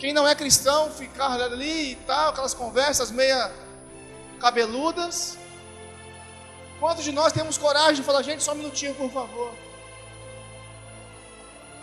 quem 0.00 0.12
não 0.12 0.26
é 0.26 0.34
cristão 0.34 0.90
ficar 0.90 1.40
ali 1.40 1.92
e 1.92 1.96
tal, 1.96 2.30
aquelas 2.30 2.52
conversas 2.52 3.10
meia 3.10 3.52
cabeludas. 4.40 5.38
Quantos 6.80 7.04
de 7.04 7.12
nós 7.12 7.32
temos 7.32 7.56
coragem 7.56 7.96
de 7.96 8.02
falar, 8.02 8.22
gente, 8.22 8.42
só 8.42 8.52
um 8.52 8.56
minutinho, 8.56 8.94
por 8.94 9.10
favor? 9.10 9.54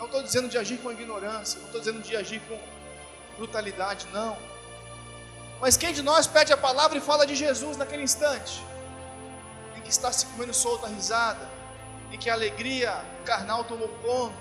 Não 0.04 0.08
estou 0.08 0.22
dizendo 0.22 0.48
de 0.50 0.58
agir 0.58 0.76
com 0.82 0.92
ignorância, 0.92 1.58
não 1.60 1.66
estou 1.66 1.80
dizendo 1.80 2.02
de 2.02 2.14
agir 2.14 2.38
com 2.46 2.58
brutalidade, 3.38 4.06
não. 4.12 4.36
Mas 5.62 5.78
quem 5.78 5.94
de 5.94 6.02
nós 6.02 6.26
pede 6.26 6.52
a 6.52 6.58
palavra 6.58 6.98
e 6.98 7.00
fala 7.00 7.26
de 7.26 7.34
Jesus 7.34 7.78
naquele 7.78 8.02
instante? 8.02 8.62
Em 9.74 9.80
que 9.80 9.88
está 9.88 10.12
se 10.12 10.26
comendo 10.26 10.52
solta 10.52 10.84
a 10.88 10.90
risada, 10.90 11.48
em 12.12 12.18
que 12.18 12.28
a 12.28 12.34
alegria 12.34 13.02
carnal 13.24 13.64
tomou 13.64 13.88
conta. 14.02 14.36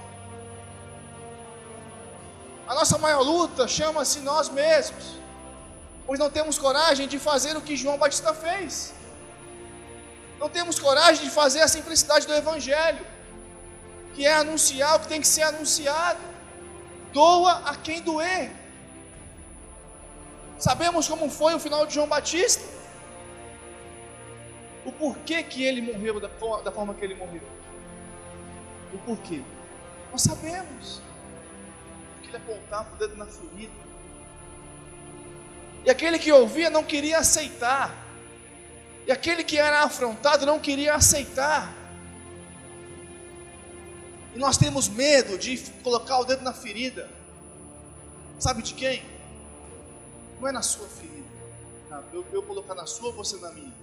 A 2.68 2.76
nossa 2.76 2.98
maior 2.98 3.22
luta 3.22 3.66
chama-se 3.66 4.20
nós 4.20 4.50
mesmos, 4.50 5.06
pois 6.06 6.20
não 6.20 6.30
temos 6.30 6.60
coragem 6.60 7.08
de 7.08 7.18
fazer 7.18 7.56
o 7.56 7.62
que 7.62 7.78
João 7.78 7.98
Batista 7.98 8.34
fez. 8.34 8.94
Não 10.38 10.50
temos 10.50 10.78
coragem 10.78 11.24
de 11.24 11.32
fazer 11.32 11.62
a 11.62 11.70
simplicidade 11.70 12.28
do 12.28 12.34
Evangelho 12.34 13.13
que 14.14 14.26
é 14.26 14.34
anunciar 14.34 14.96
o 14.96 15.00
que 15.00 15.08
tem 15.08 15.22
que 15.22 15.28
ser 15.28 15.44
anunciado. 15.44 16.20
Doa 17.12 17.70
a 17.70 17.76
quem 17.76 18.02
doer. 18.02 18.52
Sabemos 20.60 21.08
como 21.08 21.30
foi 21.30 21.54
o 21.54 21.60
final 21.60 21.86
de 21.86 21.94
João 21.94 22.08
Batista? 22.08 22.64
O 24.86 24.92
porquê 24.92 25.44
que 25.44 25.64
ele 25.64 25.82
morreu 25.82 26.20
da, 26.20 26.30
da 26.64 26.72
forma 26.72 26.94
que 26.94 27.04
ele 27.04 27.16
morreu? 27.16 27.42
O 28.94 28.98
porquê? 29.00 29.42
Nós 30.12 30.22
sabemos. 30.22 31.02
Que 32.22 32.30
ele 32.30 32.38
apontava 32.38 32.94
o 32.94 32.98
dedo 32.98 33.16
na 33.16 33.26
ferida. 33.26 33.74
E 35.86 35.90
aquele 35.90 36.18
que 36.18 36.32
ouvia 36.32 36.70
não 36.70 36.84
queria 36.84 37.18
aceitar. 37.18 37.94
E 39.06 39.12
aquele 39.12 39.44
que 39.44 39.58
era 39.58 39.84
afrontado 39.84 40.46
não 40.46 40.60
queria 40.60 40.96
aceitar. 40.96 41.83
E 44.36 44.40
nós 44.40 44.58
temos 44.58 44.88
medo 44.88 45.38
de 45.38 45.58
colocar 45.84 46.20
o 46.20 46.26
dedo 46.26 46.44
na 46.44 46.54
ferida. 46.54 47.10
Sabe 48.40 48.62
de 48.62 48.74
quem? 48.74 49.04
Não 50.40 50.48
é 50.48 50.52
na 50.52 50.62
sua 50.62 50.88
ferida. 50.88 51.24
eu, 52.12 52.26
eu 52.34 52.44
colocar 52.44 52.74
na 52.74 52.86
sua, 52.86 53.12
você 53.12 53.38
na 53.38 53.52
minha. 53.52 53.74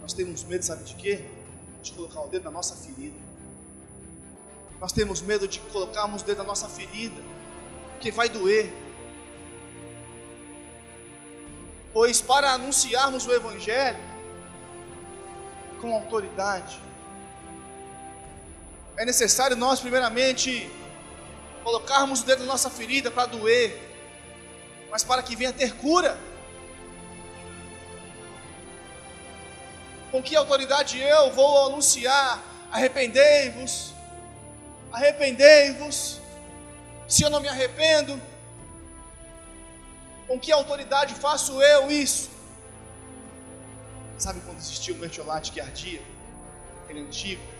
Nós 0.00 0.12
temos 0.12 0.42
medo, 0.44 0.64
sabe 0.64 0.84
de 0.84 0.94
quê? 0.94 1.24
De 1.82 1.92
colocar 1.92 2.20
o 2.22 2.28
dedo 2.28 2.44
na 2.44 2.50
nossa 2.50 2.74
ferida. 2.76 3.18
Nós 4.80 4.92
temos 4.92 5.20
medo 5.20 5.46
de 5.46 5.60
colocarmos 5.60 6.22
o 6.22 6.24
dedo 6.24 6.38
na 6.38 6.44
nossa 6.44 6.68
ferida, 6.68 7.20
porque 7.92 8.10
vai 8.10 8.28
doer. 8.28 8.72
Pois 11.92 12.20
para 12.20 12.52
anunciarmos 12.52 13.26
o 13.26 13.32
Evangelho 13.32 13.98
com 15.80 15.94
autoridade, 15.94 16.80
é 18.98 19.04
necessário 19.04 19.56
nós, 19.56 19.80
primeiramente, 19.80 20.70
colocarmos 21.62 22.22
o 22.22 22.24
dedo 22.24 22.40
na 22.40 22.52
nossa 22.52 22.70
ferida 22.70 23.10
para 23.10 23.26
doer, 23.26 23.78
mas 24.90 25.04
para 25.04 25.22
que 25.22 25.36
venha 25.36 25.52
ter 25.52 25.74
cura. 25.76 26.18
Com 30.10 30.22
que 30.22 30.34
autoridade 30.34 30.98
eu 30.98 31.30
vou 31.32 31.66
anunciar? 31.66 32.42
Arrependei-vos, 32.72 33.92
arrependei-vos. 34.92 36.20
Se 37.06 37.22
eu 37.22 37.30
não 37.30 37.40
me 37.40 37.48
arrependo, 37.48 38.20
com 40.26 40.38
que 40.40 40.50
autoridade 40.50 41.14
faço 41.14 41.60
eu 41.62 41.90
isso? 41.90 42.30
Sabe 44.18 44.40
quando 44.40 44.58
existia 44.58 44.94
o 44.94 44.98
mertiolate 44.98 45.52
que 45.52 45.60
ardia? 45.60 46.02
Aquele 46.84 47.00
antigo? 47.00 47.55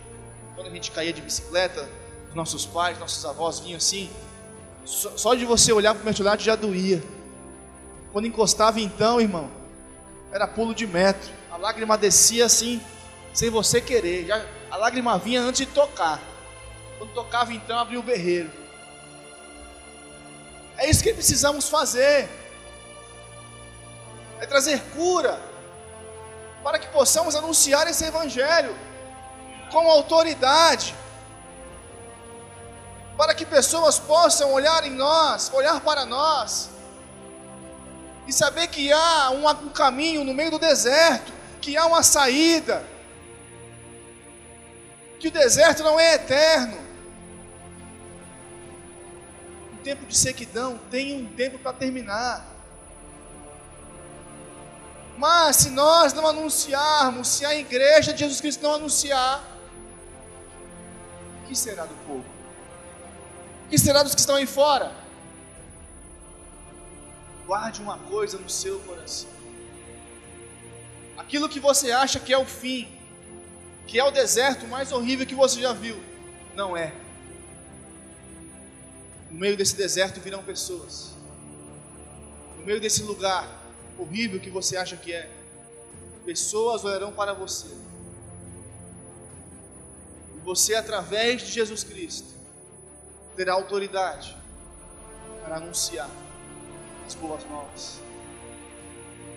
Quando 0.57 0.69
a 0.69 0.71
gente 0.71 0.89
caía 0.89 1.13
de 1.13 1.21
bicicleta, 1.21 1.87
nossos 2.33 2.65
pais, 2.65 2.97
nossos 2.97 3.23
avós 3.23 3.59
vinham 3.59 3.77
assim, 3.77 4.09
só 4.83 5.35
de 5.35 5.45
você 5.45 5.71
olhar 5.71 5.93
para 5.93 6.01
o 6.01 6.05
mertiolate 6.05 6.43
já 6.43 6.55
doía. 6.55 7.03
Quando 8.11 8.25
encostava 8.25 8.79
então, 8.79 9.21
irmão, 9.21 9.51
era 10.31 10.47
pulo 10.47 10.73
de 10.73 10.87
metro. 10.87 11.31
A 11.51 11.57
lágrima 11.57 11.95
descia 11.95 12.47
assim, 12.47 12.81
sem 13.35 13.51
você 13.51 13.79
querer. 13.79 14.25
Já, 14.25 14.43
a 14.71 14.77
lágrima 14.77 15.19
vinha 15.19 15.41
antes 15.41 15.59
de 15.59 15.67
tocar. 15.67 16.19
Quando 16.97 17.13
tocava 17.13 17.53
então, 17.53 17.77
abria 17.77 17.99
o 17.99 18.03
berreiro. 18.03 18.49
É 20.75 20.89
isso 20.89 21.03
que 21.03 21.13
precisamos 21.13 21.69
fazer. 21.69 22.27
É 24.39 24.45
trazer 24.47 24.81
cura 24.95 25.39
para 26.63 26.79
que 26.79 26.87
possamos 26.87 27.35
anunciar 27.35 27.87
esse 27.87 28.03
evangelho 28.03 28.75
com 29.71 29.89
autoridade, 29.89 30.95
para 33.17 33.33
que 33.33 33.45
pessoas 33.45 33.97
possam 33.97 34.53
olhar 34.53 34.85
em 34.85 34.91
nós, 34.91 35.51
olhar 35.53 35.81
para 35.81 36.05
nós, 36.05 36.69
e 38.27 38.33
saber 38.33 38.67
que 38.67 38.91
há 38.91 39.29
um, 39.31 39.69
caminho 39.69 40.23
no 40.23 40.33
meio 40.33 40.51
do 40.51 40.59
deserto, 40.59 41.31
que 41.61 41.75
há 41.75 41.85
uma 41.85 42.03
saída, 42.03 42.85
que 45.19 45.29
o 45.29 45.31
deserto 45.31 45.83
não 45.83 45.99
é 45.99 46.13
eterno. 46.13 46.77
O 49.73 49.77
tempo 49.77 50.05
de 50.05 50.15
sequidão 50.15 50.79
tem 50.91 51.21
um 51.21 51.25
tempo 51.25 51.57
para 51.57 51.73
terminar. 51.73 52.45
Mas 55.17 55.55
se 55.55 55.69
nós 55.71 56.13
não 56.13 56.27
anunciarmos, 56.27 57.27
se 57.29 57.45
a 57.45 57.55
igreja 57.55 58.13
de 58.13 58.19
Jesus 58.19 58.39
Cristo 58.39 58.61
não 58.61 58.75
anunciar, 58.75 59.56
que 61.47 61.55
será 61.55 61.85
do 61.85 61.95
povo? 62.05 62.25
O 63.65 63.69
que 63.69 63.77
será 63.77 64.03
dos 64.03 64.13
que 64.13 64.19
estão 64.19 64.35
aí 64.35 64.45
fora? 64.45 64.91
Guarde 67.45 67.81
uma 67.81 67.97
coisa 67.97 68.37
no 68.37 68.49
seu 68.49 68.79
coração. 68.81 69.29
Aquilo 71.17 71.49
que 71.49 71.59
você 71.59 71.91
acha 71.91 72.19
que 72.19 72.33
é 72.33 72.37
o 72.37 72.45
fim, 72.45 72.87
que 73.87 73.97
é 73.97 74.03
o 74.03 74.11
deserto 74.11 74.67
mais 74.67 74.91
horrível 74.91 75.25
que 75.25 75.33
você 75.33 75.61
já 75.61 75.73
viu, 75.73 75.97
não 76.53 76.75
é. 76.75 76.93
No 79.31 79.39
meio 79.39 79.57
desse 79.57 79.75
deserto 79.75 80.19
virão 80.19 80.43
pessoas. 80.43 81.13
No 82.57 82.65
meio 82.65 82.79
desse 82.79 83.03
lugar 83.03 83.63
horrível 83.97 84.39
que 84.39 84.49
você 84.49 84.77
acha 84.77 84.95
que 84.95 85.13
é, 85.13 85.29
pessoas 86.25 86.83
olharão 86.83 87.11
para 87.11 87.33
você 87.33 87.86
você, 90.47 90.75
através 90.75 91.41
de 91.41 91.51
Jesus 91.51 91.83
Cristo, 91.83 92.33
terá 93.35 93.51
autoridade 93.51 94.33
para 95.43 95.57
anunciar 95.57 96.09
as 97.05 97.13
boas 97.15 97.43
novas, 97.49 97.99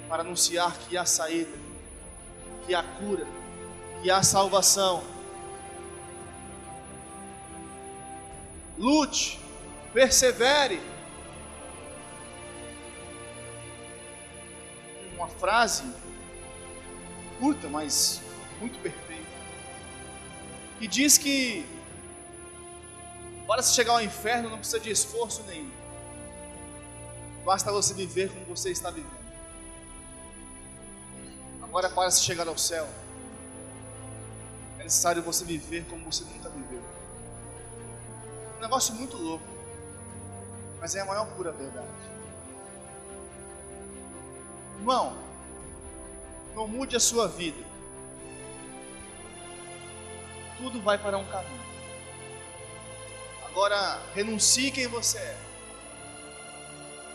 para 0.09 0.23
anunciar 0.23 0.79
que 0.79 0.96
há 0.96 1.05
saída, 1.05 1.51
que 2.64 2.73
há 2.77 2.85
cura, 2.85 3.27
que 4.01 4.09
há 4.09 4.23
salvação. 4.23 5.03
Lute, 8.79 9.40
persevere. 9.92 10.81
Uma 15.16 15.27
frase 15.27 15.92
curta, 17.40 17.68
mas 17.68 18.23
muito 18.61 18.79
perfeita. 18.79 19.30
E 20.81 20.88
diz 20.88 21.19
que 21.19 21.66
para 23.47 23.62
se 23.62 23.75
chegar 23.75 23.93
ao 23.93 24.03
inferno 24.03 24.49
não 24.49 24.59
precisa 24.59 24.81
de 24.81 24.90
esforço 24.90 25.43
nenhum. 25.43 25.71
Basta 27.45 27.71
você 27.71 27.93
viver 27.93 28.33
como 28.33 28.47
você 28.47 28.71
está 28.71 28.90
vivendo. 28.90 29.21
Agora, 31.62 31.90
para 31.90 32.11
se 32.11 32.23
chegar 32.23 32.49
ao 32.49 32.57
céu, 32.57 32.88
é 34.79 34.85
necessário 34.85 35.23
você 35.23 35.45
viver 35.45 35.85
como 35.88 36.11
você 36.11 36.25
nunca 36.25 36.49
viveu. 36.49 36.83
Um 38.57 38.61
negócio 38.61 38.95
muito 38.95 39.16
louco, 39.16 39.45
mas 40.81 40.95
é 40.95 41.01
a 41.01 41.05
maior 41.05 41.27
pura 41.37 41.53
verdade. 41.53 41.88
Irmão, 44.79 45.16
não 46.55 46.66
mude 46.66 46.97
a 46.97 47.01
sua 47.01 47.29
vida. 47.29 47.69
Tudo 50.61 50.81
vai 50.81 50.99
para 50.99 51.16
um 51.16 51.25
caminho. 51.25 51.61
Agora, 53.46 53.99
renuncie 54.14 54.70
quem 54.70 54.87
você 54.87 55.18
é. 55.18 55.37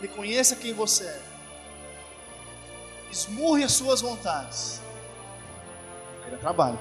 Reconheça 0.00 0.56
quem 0.56 0.74
você 0.74 1.04
é. 1.04 1.22
Esmurre 3.10 3.62
as 3.62 3.72
suas 3.72 4.00
vontades. 4.00 4.80
Dá 6.30 6.36
trabalho. 6.38 6.78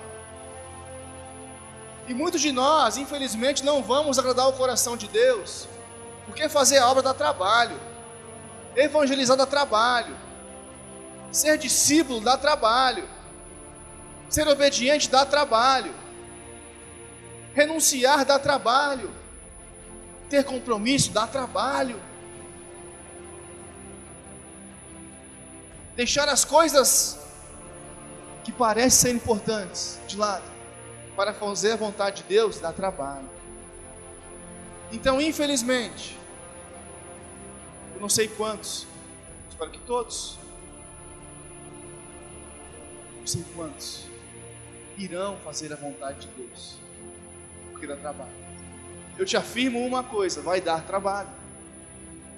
E 2.07 2.13
muitos 2.13 2.41
de 2.41 2.51
nós, 2.51 2.97
infelizmente, 2.97 3.63
não 3.63 3.81
vamos 3.81 4.17
agradar 4.19 4.47
o 4.47 4.53
coração 4.53 4.97
de 4.97 5.07
Deus, 5.07 5.67
porque 6.25 6.49
fazer 6.49 6.79
a 6.79 6.89
obra 6.89 7.01
dá 7.01 7.13
trabalho, 7.13 7.79
evangelizar 8.75 9.37
dá 9.37 9.45
trabalho, 9.45 10.15
ser 11.31 11.57
discípulo 11.57 12.21
dá 12.21 12.37
trabalho, 12.37 13.07
ser 14.29 14.47
obediente 14.47 15.09
dá 15.09 15.25
trabalho, 15.25 15.93
renunciar 17.55 18.25
dá 18.25 18.37
trabalho, 18.37 19.09
ter 20.29 20.43
compromisso 20.43 21.11
dá 21.11 21.25
trabalho. 21.25 21.99
Deixar 25.95 26.27
as 26.27 26.43
coisas 26.43 27.17
que 28.43 28.51
parecem 28.51 29.11
ser 29.11 29.15
importantes 29.15 29.97
de 30.05 30.17
lado 30.17 30.43
para 31.15 31.33
fazer 31.33 31.71
a 31.71 31.75
vontade 31.77 32.21
de 32.21 32.27
Deus 32.27 32.59
dá 32.59 32.73
trabalho. 32.73 33.29
Então, 34.91 35.21
infelizmente, 35.21 36.19
eu 37.95 38.01
não 38.01 38.09
sei 38.09 38.27
quantos, 38.27 38.85
espero 39.49 39.71
que 39.71 39.79
todos, 39.79 40.37
não 43.17 43.25
sei 43.25 43.45
quantos, 43.55 44.05
irão 44.97 45.37
fazer 45.37 45.71
a 45.71 45.77
vontade 45.77 46.27
de 46.27 46.27
Deus, 46.33 46.84
dá 47.87 47.95
trabalho. 47.95 48.31
Eu 49.17 49.25
te 49.25 49.37
afirmo 49.37 49.85
uma 49.85 50.03
coisa: 50.03 50.41
vai 50.41 50.61
dar 50.61 50.85
trabalho. 50.85 51.29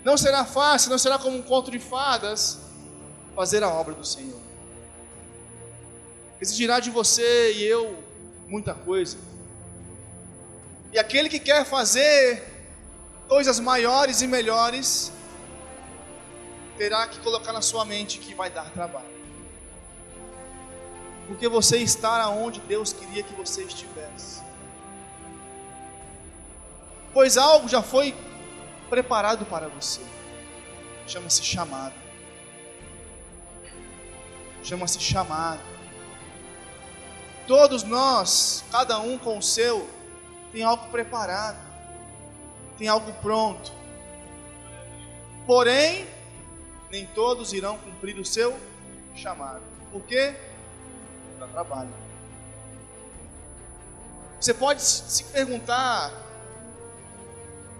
Não 0.04 0.18
será 0.18 0.46
fácil, 0.46 0.90
não 0.90 0.98
será 0.98 1.18
como 1.18 1.38
um 1.38 1.42
conto 1.42 1.70
de 1.70 1.80
fadas 1.80 2.60
fazer 3.36 3.64
a 3.64 3.70
obra 3.70 3.94
do 3.94 4.06
Senhor. 4.06 4.40
Exigirá 6.40 6.80
de 6.80 6.90
você 6.90 7.54
e 7.54 7.64
eu 7.64 7.98
muita 8.48 8.74
coisa. 8.74 9.18
E 10.94 11.00
aquele 11.00 11.30
que 11.30 11.40
quer 11.40 11.66
fazer 11.66 12.44
coisas 13.28 13.60
maiores 13.60 14.22
e 14.22 14.28
melhores, 14.28 15.12
terá 16.78 17.08
que 17.08 17.20
colocar 17.20 17.52
na 17.52 17.62
sua 17.62 17.84
mente 17.84 18.20
que 18.20 18.34
vai 18.34 18.50
dar 18.50 18.70
trabalho. 18.72 19.18
Porque 21.28 21.48
você 21.50 21.78
está 21.78 22.22
aonde 22.22 22.62
Deus 22.62 22.94
queria 22.94 23.22
que 23.22 23.34
você 23.34 23.64
estivesse. 23.64 23.97
Pois 27.18 27.36
algo 27.36 27.68
já 27.68 27.82
foi 27.82 28.16
preparado 28.92 29.44
para 29.44 29.68
você. 29.70 30.02
Chama-se 31.08 31.44
chamado. 31.44 31.96
Chama-se 34.64 35.00
chamado. 35.00 35.60
Todos 37.48 37.82
nós, 37.82 38.64
cada 38.72 39.00
um 39.00 39.18
com 39.18 39.40
o 39.40 39.42
seu, 39.42 39.90
tem 40.52 40.62
algo 40.62 40.90
preparado, 40.92 41.58
tem 42.78 42.88
algo 42.88 43.12
pronto. 43.14 43.72
Porém, 45.48 46.08
nem 46.92 47.08
todos 47.08 47.52
irão 47.52 47.80
cumprir 47.80 48.20
o 48.20 48.26
seu 48.26 48.56
chamado. 49.16 49.64
Por 49.92 50.04
quê? 50.04 50.36
Para 51.40 51.48
trabalho. 51.48 51.90
Você 54.40 54.54
pode 54.54 54.84
se 54.84 55.24
perguntar, 55.24 56.27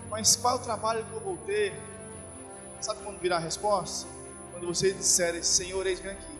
mas 0.10 0.36
qual 0.36 0.58
é 0.58 0.58
o 0.58 0.64
trabalho 0.64 1.06
que 1.06 1.14
eu 1.14 1.20
vou 1.20 1.38
ter? 1.38 1.74
Sabe 2.82 3.02
quando 3.04 3.20
virá 3.20 3.38
a 3.38 3.40
resposta? 3.40 4.08
Quando 4.52 4.68
você 4.68 4.94
disser, 4.94 5.44
Senhor, 5.44 5.86
eis-me 5.86 6.10
aqui 6.10 6.38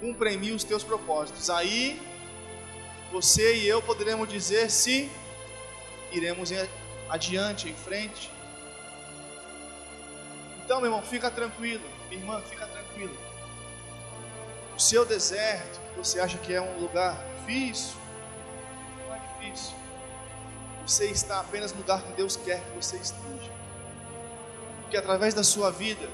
cumpra 0.00 0.32
em 0.32 0.36
mim 0.36 0.52
os 0.52 0.64
teus 0.64 0.84
propósitos. 0.84 1.50
Aí 1.50 2.00
você 3.12 3.56
e 3.56 3.66
eu 3.66 3.82
poderemos 3.82 4.28
dizer 4.28 4.70
se 4.70 5.10
iremos 6.12 6.50
adiante, 7.08 7.68
em 7.68 7.74
frente. 7.74 8.30
Então, 10.64 10.80
meu 10.80 10.90
irmão, 10.90 11.02
fica 11.02 11.30
tranquilo, 11.30 11.84
minha 12.08 12.20
irmã, 12.20 12.40
fica 12.42 12.66
tranquilo. 12.66 13.16
O 14.76 14.80
seu 14.80 15.04
deserto, 15.04 15.80
você 15.96 16.20
acha 16.20 16.36
que 16.38 16.52
é 16.52 16.60
um 16.60 16.80
lugar 16.80 17.16
difícil? 17.38 17.96
Não 19.06 19.14
é 19.14 19.18
difícil. 19.18 19.74
Você 20.86 21.06
está 21.06 21.40
apenas 21.40 21.72
no 21.72 21.78
lugar 21.78 22.00
que 22.00 22.12
Deus 22.12 22.36
quer 22.36 22.60
que 22.60 22.76
você 22.76 22.96
esteja. 22.96 23.50
Porque 24.82 24.96
através 24.96 25.34
da 25.34 25.42
sua 25.42 25.68
vida, 25.68 26.08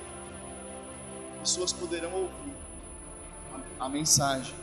pessoas 1.41 1.75
poderão 1.75 2.11
ouvir 2.11 2.55
a 3.79 3.87
mensagem. 3.91 4.55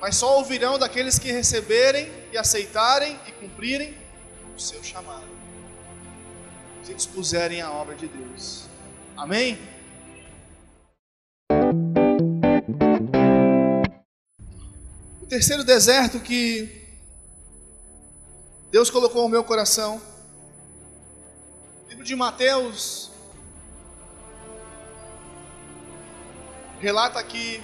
Mas 0.00 0.16
só 0.16 0.36
ouvirão 0.38 0.76
daqueles 0.76 1.20
que 1.20 1.30
receberem 1.30 2.10
e 2.32 2.36
aceitarem 2.36 3.16
e 3.28 3.32
cumprirem 3.32 3.96
o 4.56 4.60
seu 4.60 4.82
chamado. 4.82 5.24
Se 6.82 6.92
dispuserem 6.92 7.62
a 7.62 7.70
obra 7.70 7.94
de 7.94 8.08
Deus. 8.08 8.64
Amém? 9.16 9.56
O 15.22 15.26
terceiro 15.28 15.62
deserto 15.62 16.18
que 16.18 16.85
Deus 18.70 18.90
colocou 18.90 19.22
no 19.22 19.28
meu 19.28 19.44
coração. 19.44 20.00
Livro 21.88 22.04
de 22.04 22.16
Mateus 22.16 23.10
relata 26.80 27.22
que 27.22 27.62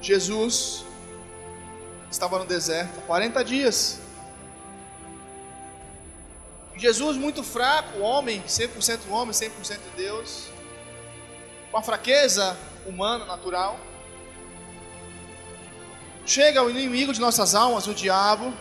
Jesus 0.00 0.84
estava 2.10 2.38
no 2.38 2.46
deserto 2.46 3.00
40 3.02 3.44
dias. 3.44 4.00
Jesus, 6.76 7.18
muito 7.18 7.42
fraco, 7.44 8.00
homem, 8.00 8.42
100% 8.44 9.10
homem, 9.10 9.32
100% 9.32 9.78
Deus, 9.96 10.48
com 11.70 11.76
a 11.76 11.82
fraqueza 11.82 12.56
humana, 12.86 13.26
natural, 13.26 13.78
chega 16.26 16.62
o 16.62 16.70
inimigo 16.70 17.12
de 17.12 17.20
nossas 17.20 17.54
almas, 17.54 17.86
o 17.86 17.94
diabo, 17.94 18.52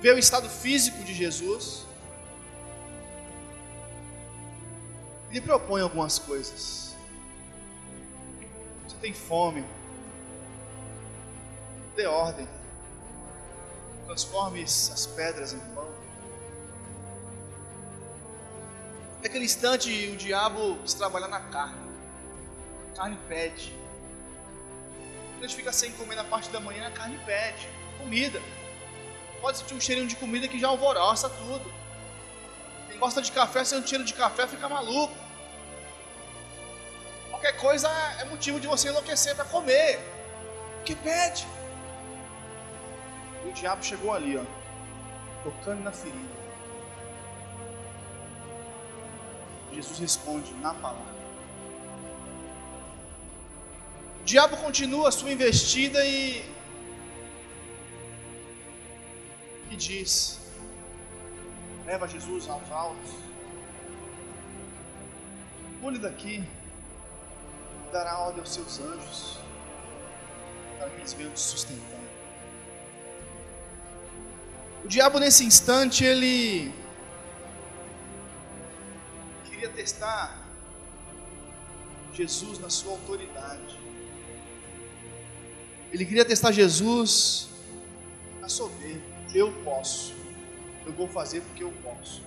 vê 0.00 0.12
o 0.12 0.18
estado 0.18 0.48
físico 0.48 1.02
de 1.02 1.14
Jesus, 1.14 1.86
lhe 5.30 5.40
propõe 5.40 5.82
algumas 5.82 6.18
coisas. 6.18 6.94
Tem 9.00 9.12
fome, 9.12 9.62
dê 11.94 12.06
ordem, 12.06 12.48
transforme 14.06 14.62
as 14.62 15.06
pedras 15.14 15.52
em 15.52 15.58
pão. 15.74 15.86
Naquele 19.22 19.44
instante, 19.44 20.10
o 20.10 20.16
diabo 20.16 20.78
se 20.86 20.96
trabalha 20.96 21.28
na 21.28 21.40
carne, 21.40 21.90
a 22.92 22.96
carne 22.96 23.18
pede. 23.28 23.83
Quando 25.44 25.48
a 25.48 25.56
gente 25.56 25.56
fica 25.56 25.72
sem 25.72 25.92
comer 25.92 26.14
na 26.14 26.24
parte 26.24 26.48
da 26.48 26.58
manhã, 26.58 26.86
a 26.86 26.90
carne 26.90 27.20
pede 27.26 27.68
comida. 27.98 28.40
Pode 29.42 29.58
sentir 29.58 29.74
um 29.74 29.80
cheirinho 29.80 30.08
de 30.08 30.16
comida 30.16 30.48
que 30.48 30.58
já 30.58 30.68
alvoroça 30.68 31.28
tudo. 31.28 31.70
Quem 32.88 32.98
gosta 32.98 33.20
de 33.20 33.30
café, 33.30 33.62
sente 33.62 33.84
um 33.84 33.86
cheiro 33.86 34.04
de 34.04 34.14
café, 34.14 34.46
fica 34.46 34.66
maluco. 34.70 35.14
Qualquer 37.28 37.52
coisa 37.58 37.90
é 38.20 38.24
motivo 38.24 38.58
de 38.58 38.66
você 38.66 38.88
enlouquecer 38.88 39.36
para 39.36 39.44
comer. 39.44 40.00
Que 40.82 40.94
pede. 40.94 41.46
E 43.44 43.48
o 43.50 43.52
diabo 43.52 43.84
chegou 43.84 44.14
ali, 44.14 44.38
ó, 44.38 44.44
tocando 45.42 45.82
na 45.82 45.92
ferida. 45.92 46.38
Jesus 49.74 49.98
responde 49.98 50.54
na 50.54 50.72
palavra. 50.72 51.23
O 54.24 54.26
diabo 54.26 54.56
continua 54.56 55.10
a 55.10 55.12
sua 55.12 55.30
investida 55.30 56.02
e, 56.02 56.42
e 59.70 59.76
diz: 59.76 60.40
leva 61.84 62.08
Jesus 62.08 62.48
aos 62.48 62.72
altos, 62.72 63.10
pule 65.78 65.98
daqui, 65.98 66.42
dará 67.92 68.18
ordem 68.20 68.40
aos 68.40 68.48
seus 68.48 68.80
anjos, 68.80 69.36
para 70.78 70.88
que 70.88 70.96
eles 70.96 71.12
venham 71.12 71.32
te 71.32 71.40
sustentar. 71.40 72.00
O 74.86 74.88
diabo, 74.88 75.18
nesse 75.18 75.44
instante, 75.44 76.02
ele 76.02 76.72
queria 79.44 79.68
testar 79.68 80.48
Jesus 82.14 82.58
na 82.58 82.70
sua 82.70 82.92
autoridade. 82.92 83.83
Ele 85.94 86.04
queria 86.04 86.24
testar 86.24 86.50
Jesus 86.50 87.46
na 88.40 88.48
soberba. 88.48 89.00
Eu 89.32 89.52
posso. 89.62 90.12
Eu 90.84 90.92
vou 90.92 91.06
fazer 91.06 91.40
porque 91.42 91.62
eu 91.62 91.72
posso. 91.84 92.20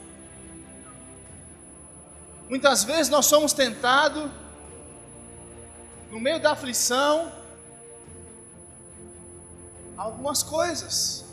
Muitas 2.47 2.86
vezes 2.86 3.10
nós 3.10 3.25
somos 3.25 3.51
tentados, 3.51 4.32
no 6.10 6.17
meio 6.17 6.41
da 6.41 6.53
aflição, 6.53 7.30
algumas 9.97 10.41
coisas, 10.41 11.25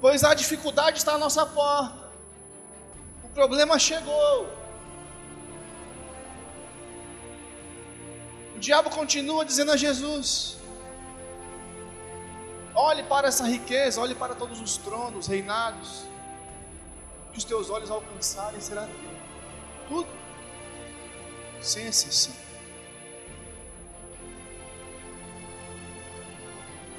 pois 0.00 0.24
a 0.24 0.34
dificuldade 0.34 0.98
está 0.98 1.14
à 1.14 1.18
nossa 1.18 1.46
porta, 1.46 2.10
o 3.22 3.28
problema 3.28 3.78
chegou, 3.78 4.48
o 8.56 8.58
diabo 8.58 8.90
continua 8.90 9.44
dizendo 9.44 9.70
a 9.70 9.76
Jesus: 9.76 10.57
Olhe 12.80 13.02
para 13.02 13.26
essa 13.26 13.44
riqueza, 13.44 14.00
olhe 14.00 14.14
para 14.14 14.36
todos 14.36 14.60
os 14.60 14.76
tronos, 14.76 15.26
reinados, 15.26 16.04
que 17.32 17.38
os 17.38 17.42
teus 17.42 17.70
olhos 17.70 17.90
alcançarem 17.90 18.60
será 18.60 18.82
teu. 18.82 19.18
Tudo, 19.88 20.08
sem 21.60 21.88
exceção. 21.88 22.32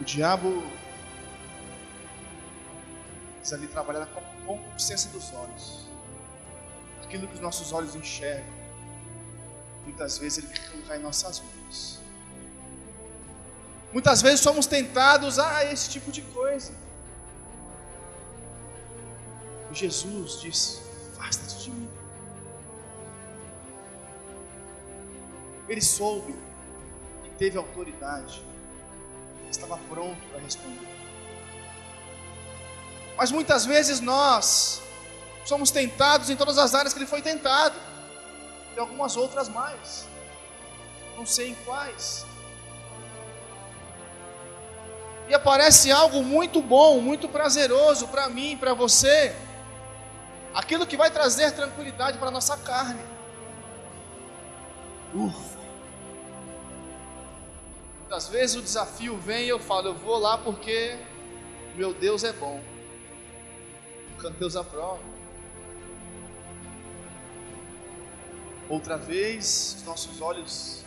O 0.02 0.04
diabo 0.04 0.70
quis 3.40 3.54
ali 3.54 3.68
trabalhar 3.68 4.06
com 4.08 4.20
a 4.20 4.46
concupiscência 4.46 5.10
dos 5.12 5.34
olhos. 5.34 5.88
Aquilo 7.06 7.26
que 7.26 7.36
os 7.36 7.40
nossos 7.40 7.72
olhos 7.72 7.96
enxergam. 7.96 8.54
Muitas 9.84 10.18
vezes 10.18 10.40
ele 10.40 10.48
quer 10.48 10.72
colocar 10.72 10.98
em 10.98 11.02
nossas 11.02 11.40
vidas. 11.40 12.00
Muitas 13.92 14.22
vezes 14.22 14.42
somos 14.42 14.68
tentados 14.68 15.40
a 15.40 15.66
esse 15.66 15.90
tipo 15.90 16.12
de 16.12 16.22
coisa. 16.22 16.74
E 19.72 19.76
Jesus 19.76 20.42
diz: 20.42 20.82
Afasta-te 21.18 21.64
de 21.64 21.72
mim. 21.72 21.90
Ele 25.68 25.82
soube 25.82 26.36
e 27.26 27.30
teve 27.38 27.58
autoridade, 27.58 28.44
estava 29.50 29.78
pronto 29.90 30.20
para 30.32 30.40
responder. 30.42 30.88
Mas 33.18 33.32
muitas 33.32 33.66
vezes 33.66 34.00
nós 34.00 34.82
somos 35.46 35.72
tentados 35.72 36.30
em 36.30 36.36
todas 36.36 36.58
as 36.58 36.74
áreas 36.74 36.94
que 36.94 37.00
ele 37.00 37.08
foi 37.08 37.22
tentado, 37.22 37.76
e 38.76 38.80
algumas 38.80 39.16
outras 39.16 39.50
mais, 39.50 40.08
não 41.16 41.26
sei 41.26 41.50
em 41.50 41.56
quais 41.66 42.26
e 45.30 45.34
aparece 45.36 45.92
algo 45.92 46.24
muito 46.24 46.60
bom, 46.60 47.00
muito 47.00 47.30
prazeroso 47.30 48.08
para 48.08 48.28
mim, 48.28 48.58
para 48.58 48.74
você, 48.74 49.36
aquilo 50.56 50.88
que 50.88 50.98
vai 50.98 51.12
trazer 51.12 51.52
tranquilidade 51.52 52.18
para 52.18 52.30
a 52.30 52.32
nossa 52.32 52.58
carne. 52.58 53.02
Ufa! 55.14 55.60
Muitas 58.00 58.28
vezes 58.28 58.56
o 58.56 58.62
desafio 58.64 59.18
vem 59.18 59.46
e 59.46 59.50
eu 59.50 59.60
falo, 59.60 59.90
eu 59.90 59.94
vou 59.94 60.18
lá 60.18 60.36
porque 60.36 60.98
meu 61.76 61.94
Deus 61.94 62.24
é 62.24 62.34
bom. 62.34 62.60
Deus 64.40 64.56
aprova. 64.56 65.00
Outra 68.68 68.98
vez, 68.98 69.76
os 69.78 69.84
nossos 69.86 70.22
olhos 70.22 70.84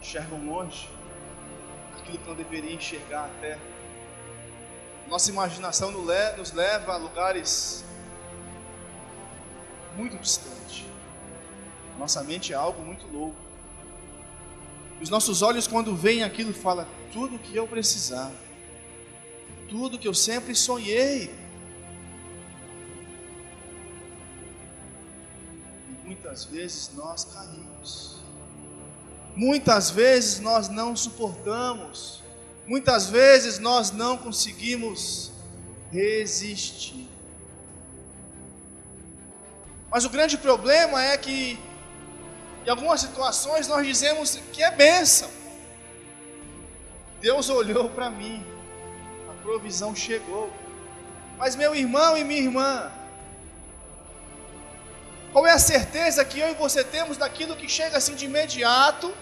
enxergam 0.00 0.44
longe 0.46 0.88
aquilo 2.06 2.18
que 2.18 2.28
não 2.28 2.36
deveria 2.36 2.72
enxergar 2.72 3.26
até. 3.26 3.58
Nossa 5.08 5.30
imaginação 5.30 5.90
nos 5.90 6.52
leva 6.52 6.92
a 6.92 6.96
lugares 6.96 7.84
muito 9.96 10.16
distantes. 10.18 10.84
Nossa 11.98 12.22
mente 12.22 12.52
é 12.52 12.56
algo 12.56 12.82
muito 12.82 13.06
louco. 13.08 13.36
Os 15.00 15.10
nossos 15.10 15.42
olhos, 15.42 15.66
quando 15.66 15.94
veem 15.94 16.22
aquilo, 16.22 16.54
falam 16.54 16.86
tudo 17.12 17.38
que 17.38 17.54
eu 17.54 17.66
precisava, 17.66 18.34
tudo 19.68 19.98
que 19.98 20.08
eu 20.08 20.14
sempre 20.14 20.54
sonhei. 20.54 21.34
E 25.88 26.06
muitas 26.06 26.44
vezes 26.46 26.90
nós 26.94 27.24
caímos. 27.24 28.15
Muitas 29.36 29.90
vezes 29.90 30.40
nós 30.40 30.70
não 30.70 30.96
suportamos, 30.96 32.22
muitas 32.66 33.10
vezes 33.10 33.58
nós 33.58 33.90
não 33.90 34.16
conseguimos 34.16 35.30
resistir. 35.92 37.06
Mas 39.90 40.06
o 40.06 40.08
grande 40.08 40.38
problema 40.38 41.04
é 41.04 41.18
que, 41.18 41.58
em 42.64 42.70
algumas 42.70 43.02
situações, 43.02 43.68
nós 43.68 43.86
dizemos 43.86 44.38
que 44.54 44.62
é 44.62 44.70
bênção. 44.70 45.30
Deus 47.20 47.50
olhou 47.50 47.90
para 47.90 48.08
mim, 48.08 48.42
a 49.28 49.42
provisão 49.42 49.94
chegou. 49.94 50.50
Mas, 51.36 51.54
meu 51.54 51.74
irmão 51.74 52.16
e 52.16 52.24
minha 52.24 52.40
irmã, 52.40 52.90
qual 55.30 55.46
é 55.46 55.52
a 55.52 55.58
certeza 55.58 56.24
que 56.24 56.40
eu 56.40 56.48
e 56.48 56.54
você 56.54 56.82
temos 56.82 57.18
daquilo 57.18 57.54
que 57.54 57.68
chega 57.68 57.98
assim 57.98 58.14
de 58.14 58.24
imediato? 58.24 59.14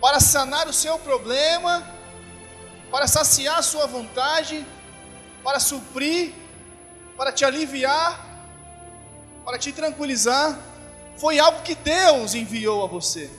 Para 0.00 0.18
sanar 0.18 0.66
o 0.68 0.72
seu 0.72 0.98
problema, 0.98 1.86
para 2.90 3.06
saciar 3.06 3.58
a 3.58 3.62
sua 3.62 3.86
vontade, 3.86 4.66
para 5.44 5.60
suprir, 5.60 6.34
para 7.16 7.32
te 7.32 7.44
aliviar, 7.44 8.26
para 9.44 9.58
te 9.58 9.72
tranquilizar, 9.72 10.58
foi 11.16 11.38
algo 11.38 11.62
que 11.62 11.74
Deus 11.74 12.34
enviou 12.34 12.82
a 12.84 12.86
você. 12.86 13.30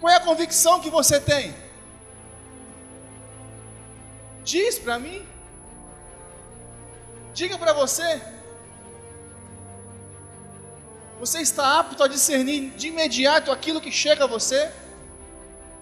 Qual 0.00 0.12
é 0.12 0.16
a 0.16 0.20
convicção 0.20 0.80
que 0.80 0.90
você 0.90 1.20
tem? 1.20 1.54
Diz 4.42 4.78
para 4.78 4.98
mim. 4.98 5.26
Diga 7.32 7.56
para 7.56 7.72
você. 7.72 8.20
Você 11.24 11.40
está 11.40 11.80
apto 11.80 12.04
a 12.04 12.06
discernir 12.06 12.68
de 12.76 12.88
imediato 12.88 13.50
aquilo 13.50 13.80
que 13.80 13.90
chega 13.90 14.24
a 14.24 14.26
você? 14.26 14.70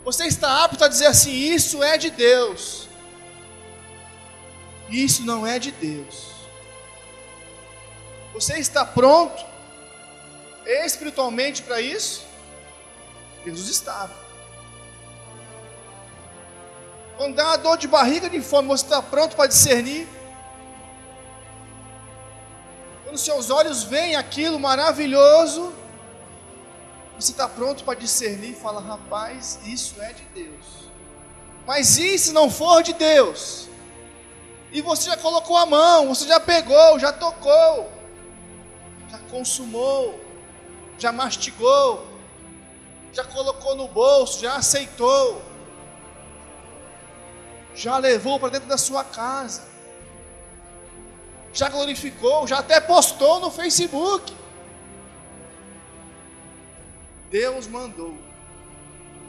Você 0.05 0.25
está 0.27 0.63
apto 0.63 0.85
a 0.85 0.87
dizer 0.87 1.07
assim: 1.07 1.33
Isso 1.33 1.83
é 1.83 1.99
de 1.99 2.11
Deus, 2.11 2.87
isso 4.89 5.25
não 5.25 5.45
é 5.45 5.59
de 5.59 5.73
Deus. 5.73 6.31
Você 8.33 8.57
está 8.61 8.85
pronto 8.85 9.45
espiritualmente 10.65 11.61
para 11.63 11.81
isso? 11.81 12.25
Jesus 13.45 13.69
estava. 13.69 14.15
Quando 17.17 17.35
dá 17.35 17.47
uma 17.47 17.59
dor 17.59 17.77
de 17.77 17.89
barriga 17.89 18.31
de 18.31 18.41
fome, 18.41 18.69
você 18.69 18.85
está 18.85 19.03
pronto 19.03 19.35
para 19.35 19.49
discernir? 19.49 20.07
Quando 23.13 23.21
seus 23.21 23.51
olhos 23.51 23.83
veem 23.83 24.17
aquilo 24.17 24.59
maravilhoso, 24.59 25.71
você 27.21 27.33
está 27.33 27.47
pronto 27.47 27.85
para 27.85 27.99
discernir 27.99 28.53
e 28.53 28.55
fala: 28.55 28.81
rapaz, 28.81 29.59
isso 29.67 30.01
é 30.01 30.15
de 30.15 30.25
Deus. 30.35 30.65
Mas 31.67 31.99
e 31.99 32.19
se 32.19 32.33
não 32.33 32.51
for 32.51 32.83
de 32.83 32.95
Deus? 32.95 33.69
E 34.73 34.81
você 34.81 35.11
já 35.11 35.17
colocou 35.19 35.59
a 35.59 35.67
mão, 35.67 36.09
você 36.09 36.27
já 36.27 36.41
pegou, 36.41 36.99
já 36.99 37.13
tocou, 37.13 37.93
já 39.11 39.19
consumou, 39.31 40.19
já 40.97 41.13
mastigou, 41.13 42.07
já 43.13 43.25
colocou 43.25 43.75
no 43.77 43.89
bolso, 43.89 44.41
já 44.41 44.57
aceitou, 44.57 45.43
já 47.75 47.99
levou 47.99 48.41
para 48.41 48.49
dentro 48.49 48.69
da 48.71 48.79
sua 48.79 49.05
casa, 49.05 49.72
já 51.53 51.69
glorificou, 51.69 52.47
já 52.47 52.59
até 52.59 52.81
postou 52.81 53.41
no 53.41 53.51
Facebook. 53.51 54.35
Deus 57.31 57.67
mandou, 57.67 58.17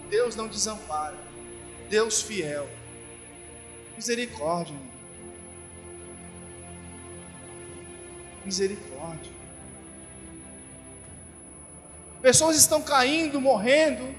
Deus 0.10 0.36
não 0.36 0.48
desampara, 0.48 1.18
Deus 1.90 2.22
fiel, 2.22 2.68
misericórdia, 3.96 4.76
misericórdia. 8.44 9.32
Pessoas 12.22 12.58
estão 12.58 12.82
caindo, 12.82 13.40
morrendo, 13.40 14.16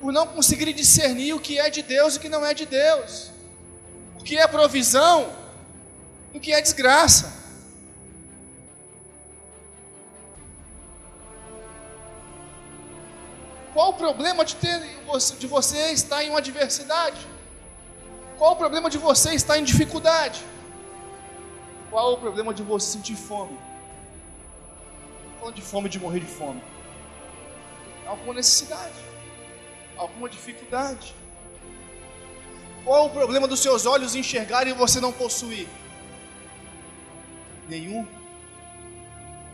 por 0.00 0.12
não 0.12 0.26
conseguirem 0.26 0.74
discernir 0.74 1.34
o 1.34 1.40
que 1.40 1.58
é 1.58 1.68
de 1.68 1.82
Deus 1.82 2.14
e 2.14 2.18
o 2.18 2.20
que 2.20 2.28
não 2.28 2.44
é 2.44 2.54
de 2.54 2.66
Deus, 2.66 3.30
o 4.20 4.22
que 4.22 4.36
é 4.36 4.46
provisão 4.46 5.43
e 6.34 6.38
o 6.38 6.40
que 6.40 6.52
é 6.52 6.60
desgraça. 6.60 7.32
Qual 13.72 13.90
o 13.90 13.94
problema 13.94 14.44
de, 14.44 14.56
ter, 14.56 14.80
de 15.38 15.46
você 15.46 15.92
estar 15.92 16.22
em 16.22 16.30
uma 16.30 16.38
adversidade? 16.38 17.26
Qual 18.36 18.52
o 18.52 18.56
problema 18.56 18.90
de 18.90 18.98
você 18.98 19.34
estar 19.34 19.58
em 19.58 19.64
dificuldade? 19.64 20.44
Qual 21.90 22.12
o 22.12 22.18
problema 22.18 22.52
de 22.52 22.62
você 22.62 22.92
sentir 22.92 23.16
fome? 23.16 23.56
falando 25.44 25.56
de 25.56 25.62
fome, 25.62 25.88
de 25.90 26.00
morrer 26.00 26.20
de 26.20 26.26
fome. 26.26 26.62
Alguma 28.06 28.32
necessidade, 28.34 28.94
alguma 29.94 30.26
dificuldade. 30.26 31.14
Qual 32.82 33.06
o 33.06 33.10
problema 33.10 33.46
dos 33.46 33.60
seus 33.60 33.84
olhos 33.84 34.14
enxergarem 34.14 34.72
e 34.72 34.76
você 34.76 35.00
não 35.00 35.12
possuir? 35.12 35.68
Nenhum. 37.68 38.06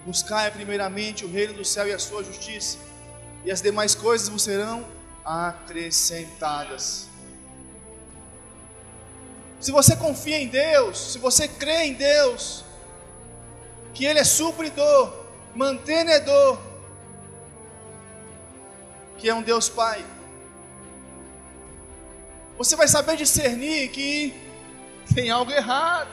Buscai 0.04 0.50
primeiramente 0.50 1.24
o 1.24 1.30
reino 1.30 1.54
do 1.54 1.64
céu 1.64 1.86
e 1.86 1.92
a 1.92 1.98
sua 1.98 2.24
justiça, 2.24 2.78
e 3.44 3.50
as 3.50 3.60
demais 3.60 3.94
coisas 3.94 4.28
vos 4.28 4.42
serão 4.42 4.86
acrescentadas. 5.24 7.08
Se 9.60 9.70
você 9.70 9.94
confia 9.94 10.38
em 10.38 10.48
Deus, 10.48 11.12
se 11.12 11.18
você 11.18 11.46
crê 11.46 11.84
em 11.84 11.92
Deus, 11.92 12.64
que 13.92 14.06
Ele 14.06 14.18
é 14.18 14.24
supridor, 14.24 15.12
mantenedor, 15.54 16.58
que 19.18 19.28
é 19.28 19.34
um 19.34 19.42
Deus 19.42 19.68
Pai. 19.68 20.02
Você 22.56 22.74
vai 22.74 22.88
saber 22.88 23.16
discernir 23.16 23.90
que 23.90 24.34
tem 25.14 25.30
algo 25.30 25.50
errado, 25.50 26.08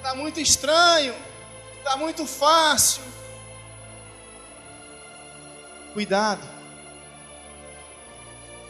está 0.00 0.14
muito 0.14 0.40
estranho, 0.40 1.14
está 1.78 1.96
muito 1.96 2.26
fácil. 2.26 3.02
Cuidado, 5.92 6.46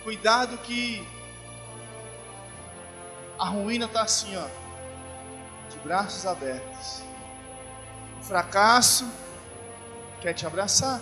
cuidado 0.02 0.58
que 0.58 1.06
a 3.38 3.44
ruína 3.44 3.86
está 3.86 4.02
assim, 4.02 4.36
ó, 4.36 4.46
de 5.70 5.78
braços 5.84 6.26
abertos. 6.26 7.02
O 8.20 8.24
fracasso 8.24 9.08
quer 10.20 10.34
te 10.34 10.46
abraçar. 10.46 11.00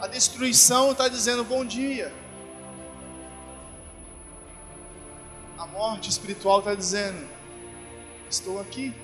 A 0.00 0.06
destruição 0.06 0.92
está 0.92 1.08
dizendo 1.08 1.42
bom 1.42 1.64
dia. 1.64 2.12
A 5.56 5.66
morte 5.66 6.10
espiritual 6.10 6.58
está 6.58 6.74
dizendo: 6.74 7.26
estou 8.34 8.60
aqui. 8.60 8.94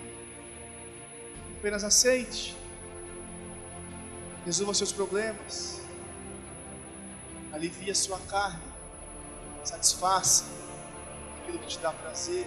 Apenas 1.58 1.84
aceite. 1.84 2.56
Resolva 4.44 4.74
seus 4.74 4.92
problemas. 4.92 5.80
Alivie 7.52 7.90
a 7.90 7.94
sua 7.94 8.18
carne. 8.20 8.62
Satisfaça 9.64 10.44
aquilo 11.42 11.58
que 11.58 11.68
te 11.68 11.78
dá 11.78 11.92
prazer. 11.92 12.46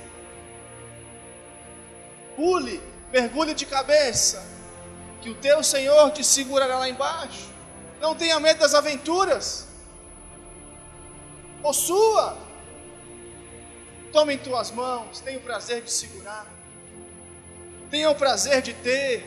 Pule, 2.36 2.82
mergulhe 3.12 3.54
de 3.54 3.66
cabeça 3.66 4.44
que 5.22 5.30
o 5.30 5.36
teu 5.36 5.64
Senhor 5.64 6.12
te 6.12 6.24
segurará 6.24 6.80
lá 6.80 6.90
embaixo. 6.90 7.50
Não 8.02 8.16
tenha 8.16 8.40
medo 8.40 8.60
das 8.60 8.74
aventuras. 8.74 9.68
Possua. 11.62 12.38
Tome 14.12 14.34
em 14.34 14.38
tuas 14.38 14.72
mãos. 14.72 15.22
Tenha 15.22 15.38
o 15.38 15.42
prazer 15.42 15.82
de 15.82 15.92
segurar. 15.92 16.53
Tenha 17.94 18.10
o 18.10 18.16
prazer 18.16 18.60
de 18.64 18.74
ter. 18.74 19.24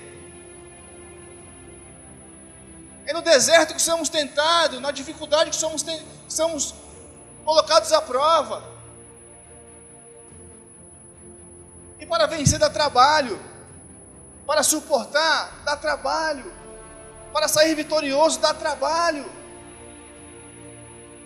É 3.07 3.13
no 3.13 3.23
deserto 3.23 3.73
que 3.73 3.81
somos 3.81 4.09
tentados, 4.09 4.81
na 4.81 4.91
dificuldade 4.91 5.51
que 5.51 5.57
somos, 5.57 5.85
somos 6.29 6.75
colocados 7.45 7.93
à 7.93 8.03
prova. 8.03 8.65
E 12.01 12.07
para 12.07 12.27
vencer 12.27 12.59
dá 12.59 12.69
trabalho. 12.69 13.41
Para 14.45 14.65
suportar, 14.65 15.63
dá 15.65 15.77
trabalho. 15.77 16.53
Para 17.33 17.47
sair 17.47 17.77
vitorioso, 17.77 18.41
dá 18.41 18.53
trabalho. 18.53 19.31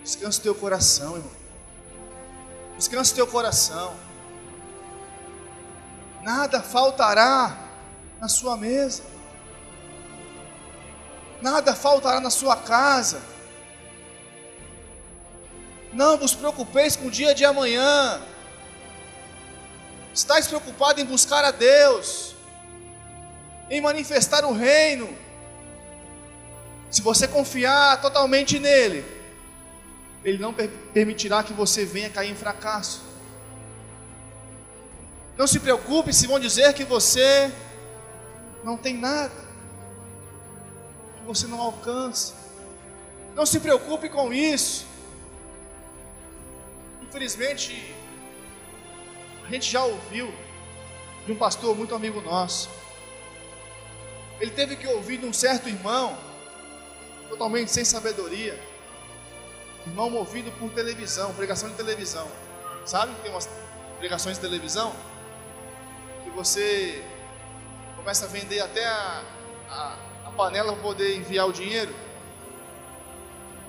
Descansa 0.05 0.43
teu 0.43 0.55
coração, 0.55 1.17
irmão. 1.17 1.33
Descansa 2.77 3.15
teu 3.15 3.27
coração. 3.27 4.10
Nada 6.23 6.63
faltará 6.63 7.57
na 8.21 8.29
sua 8.29 8.57
mesa. 8.57 9.03
Nada 11.41 11.75
faltará 11.75 12.21
na 12.21 12.31
sua 12.31 12.57
casa. 12.57 13.21
Não 15.93 16.17
vos 16.17 16.35
preocupeis 16.35 16.95
com 16.97 17.07
o 17.07 17.11
dia 17.11 17.35
de 17.35 17.45
amanhã. 17.45 18.21
Estais 20.13 20.47
preocupado 20.47 21.01
em 21.01 21.05
buscar 21.05 21.45
a 21.45 21.51
Deus 21.51 22.31
em 23.71 23.81
manifestar 23.81 24.45
o 24.45 24.53
reino. 24.53 25.09
Se 26.91 27.01
você 27.01 27.29
confiar 27.29 28.01
totalmente 28.01 28.59
nele, 28.59 29.05
ele 30.25 30.39
não 30.39 30.53
permitirá 30.93 31.43
que 31.43 31.53
você 31.53 31.85
venha 31.85 32.11
cair 32.11 32.31
em 32.31 32.35
fracasso. 32.35 33.10
Não 35.41 35.47
se 35.47 35.59
preocupe 35.59 36.13
se 36.13 36.27
vão 36.27 36.39
dizer 36.39 36.75
que 36.75 36.85
você 36.85 37.51
não 38.63 38.77
tem 38.77 38.99
nada, 38.99 39.33
que 41.17 41.25
você 41.27 41.47
não 41.47 41.59
alcança. 41.59 42.35
Não 43.35 43.47
se 43.47 43.59
preocupe 43.59 44.11
com 44.11 44.35
isso. 44.35 44.85
Infelizmente, 47.01 47.95
a 49.43 49.49
gente 49.49 49.71
já 49.71 49.83
ouviu 49.83 50.31
de 51.25 51.33
um 51.33 51.37
pastor 51.37 51.75
muito 51.75 51.95
amigo 51.95 52.21
nosso 52.21 52.69
ele 54.39 54.51
teve 54.51 54.77
que 54.77 54.87
ouvir 54.87 55.17
de 55.17 55.25
um 55.25 55.33
certo 55.33 55.71
irmão, 55.71 56.19
totalmente 57.31 57.71
sem 57.71 57.85
sabedoria, 57.85 58.63
irmão 59.87 60.11
movido 60.11 60.53
por 60.53 60.71
televisão, 60.73 61.33
pregação 61.33 61.71
de 61.71 61.77
televisão. 61.77 62.29
Sabe 62.85 63.15
que 63.15 63.23
tem 63.23 63.31
umas 63.31 63.49
pregações 63.99 64.37
de 64.37 64.43
televisão 64.43 64.95
que 66.31 66.37
você 66.37 67.05
começa 67.97 68.25
a 68.25 68.29
vender 68.29 68.61
até 68.61 68.87
a, 68.87 69.25
a, 69.69 69.97
a 70.27 70.31
panela 70.31 70.73
para 70.73 70.83
poder 70.83 71.17
enviar 71.17 71.47
o 71.47 71.53
dinheiro? 71.53 71.95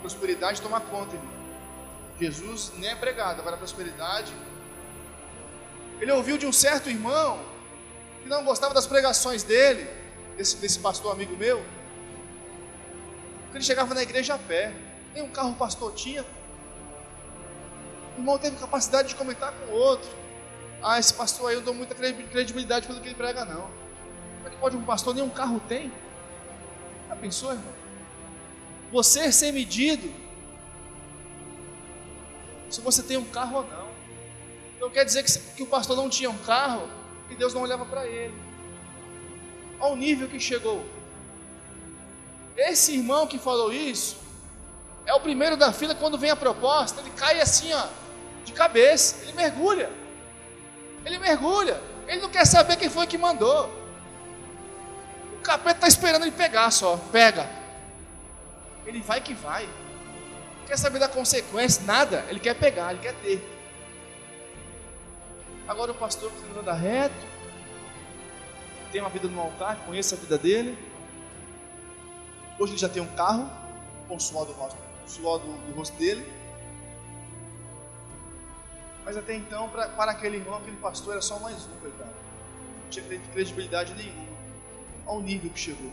Prosperidade 0.01 0.61
toma 0.61 0.79
conta, 0.79 1.15
irmão. 1.15 1.31
Jesus 2.19 2.71
nem 2.77 2.89
é 2.89 2.95
pregado, 2.95 3.41
agora 3.41 3.55
a 3.55 3.59
prosperidade. 3.59 4.31
Ele 5.99 6.11
ouviu 6.11 6.37
de 6.37 6.45
um 6.45 6.53
certo 6.53 6.89
irmão 6.89 7.39
que 8.21 8.29
não 8.29 8.43
gostava 8.43 8.73
das 8.73 8.87
pregações 8.87 9.43
dele 9.43 9.87
desse, 10.37 10.57
desse 10.57 10.79
pastor 10.79 11.11
amigo 11.11 11.35
meu, 11.35 11.63
ele 13.53 13.63
chegava 13.63 13.93
na 13.93 14.01
igreja 14.01 14.35
a 14.35 14.37
pé, 14.37 14.73
nem 15.13 15.23
um 15.23 15.29
carro 15.29 15.53
pastor 15.55 15.93
tinha. 15.93 16.25
O 18.15 18.21
irmão 18.21 18.37
teve 18.37 18.55
capacidade 18.57 19.09
de 19.09 19.15
comentar 19.15 19.51
com 19.51 19.73
o 19.73 19.75
outro. 19.75 20.09
Ah, 20.83 20.99
esse 20.99 21.13
pastor 21.13 21.49
aí 21.49 21.55
eu 21.55 21.61
dou 21.61 21.73
muita 21.73 21.93
credibilidade 21.93 22.87
pelo 22.87 22.99
que 22.99 23.07
ele 23.07 23.15
prega, 23.15 23.45
não. 23.45 23.69
Como 24.37 24.47
é 24.47 24.49
que 24.49 24.57
pode 24.57 24.75
um 24.75 24.83
pastor 24.83 25.13
nem 25.13 25.23
um 25.23 25.29
carro 25.29 25.59
tem? 25.67 25.91
Já 27.07 27.15
pensou, 27.15 27.51
irmão? 27.51 27.73
Você 28.91 29.31
ser 29.31 29.51
medido 29.51 30.11
se 32.69 32.81
você 32.81 33.03
tem 33.03 33.17
um 33.17 33.25
carro 33.25 33.57
ou 33.57 33.63
não. 33.63 33.87
Então 34.75 34.89
quer 34.89 35.05
dizer 35.05 35.23
que, 35.23 35.37
que 35.55 35.63
o 35.63 35.67
pastor 35.67 35.95
não 35.95 36.09
tinha 36.09 36.29
um 36.29 36.37
carro 36.39 36.89
e 37.29 37.35
Deus 37.35 37.53
não 37.53 37.61
olhava 37.61 37.85
para 37.85 38.07
ele 38.07 38.33
ao 39.79 39.95
nível 39.95 40.27
que 40.27 40.39
chegou. 40.39 40.85
Esse 42.55 42.93
irmão 42.93 43.27
que 43.27 43.37
falou 43.37 43.71
isso, 43.73 44.17
É 45.05 45.13
o 45.13 45.19
primeiro 45.19 45.57
da 45.57 45.73
fila 45.73 45.95
quando 45.95 46.17
vem 46.17 46.29
a 46.29 46.35
proposta, 46.35 47.01
ele 47.01 47.09
cai 47.11 47.41
assim, 47.41 47.73
ó, 47.73 47.87
de 48.45 48.53
cabeça, 48.53 49.23
ele 49.23 49.33
mergulha. 49.33 49.89
Ele 51.05 51.17
mergulha. 51.17 51.81
Ele 52.07 52.21
não 52.21 52.29
quer 52.29 52.45
saber 52.45 52.75
quem 52.77 52.89
foi 52.89 53.07
que 53.07 53.17
mandou. 53.17 53.69
O 55.37 55.41
capeta 55.41 55.77
está 55.77 55.87
esperando 55.87 56.23
ele 56.23 56.31
pegar 56.31 56.69
só. 56.71 56.97
Pega. 57.11 57.49
Ele 58.85 59.01
vai 59.01 59.21
que 59.21 59.33
vai. 59.33 59.65
Não 59.65 60.67
quer 60.67 60.77
saber 60.77 60.99
da 60.99 61.07
consequência, 61.07 61.83
nada. 61.83 62.25
Ele 62.29 62.39
quer 62.39 62.55
pegar, 62.55 62.91
ele 62.91 63.01
quer 63.01 63.15
ter. 63.15 63.41
Agora 65.67 65.91
o 65.91 65.95
pastor 65.95 66.31
que 66.31 66.59
anda 66.59 66.73
reto, 66.73 67.15
tem 68.91 68.99
uma 68.99 69.09
vida 69.09 69.27
no 69.27 69.39
altar, 69.39 69.77
conhece 69.85 70.13
a 70.13 70.17
vida 70.17 70.37
dele. 70.37 70.77
Hoje 72.59 72.73
ele 72.73 72.79
já 72.79 72.89
tem 72.89 73.01
um 73.01 73.15
carro, 73.15 73.49
com 74.07 74.15
o 74.15 74.19
suor 74.19 74.45
do 74.45 74.51
rosto, 74.51 74.77
suor 75.07 75.39
do, 75.39 75.53
do 75.65 75.73
rosto 75.73 75.95
dele. 75.97 76.25
Mas 79.11 79.17
até 79.17 79.35
então, 79.35 79.67
pra, 79.67 79.89
para 79.89 80.13
aquele 80.13 80.37
irmão, 80.37 80.55
aquele 80.55 80.77
pastor 80.77 81.11
era 81.11 81.21
só 81.21 81.37
mais 81.37 81.65
um, 81.65 81.79
coitado. 81.81 82.13
Não 82.83 82.89
tinha 82.89 83.05
credibilidade 83.33 83.93
nenhuma. 83.93 84.37
Ao 85.05 85.19
nível 85.19 85.49
que 85.49 85.59
chegou. 85.59 85.91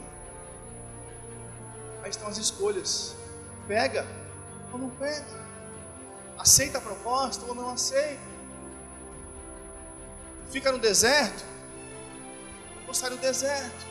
Aí 2.04 2.10
estão 2.10 2.28
as 2.28 2.38
escolhas. 2.38 3.16
Pega 3.66 4.06
ou 4.72 4.78
não 4.78 4.88
pega. 4.90 5.26
Aceita 6.38 6.78
a 6.78 6.80
proposta 6.80 7.44
ou 7.46 7.56
não 7.56 7.70
aceita. 7.70 8.22
Fica 10.52 10.70
no 10.70 10.78
deserto 10.78 11.44
ou 12.86 12.94
sai 12.94 13.10
do 13.10 13.16
deserto. 13.16 13.84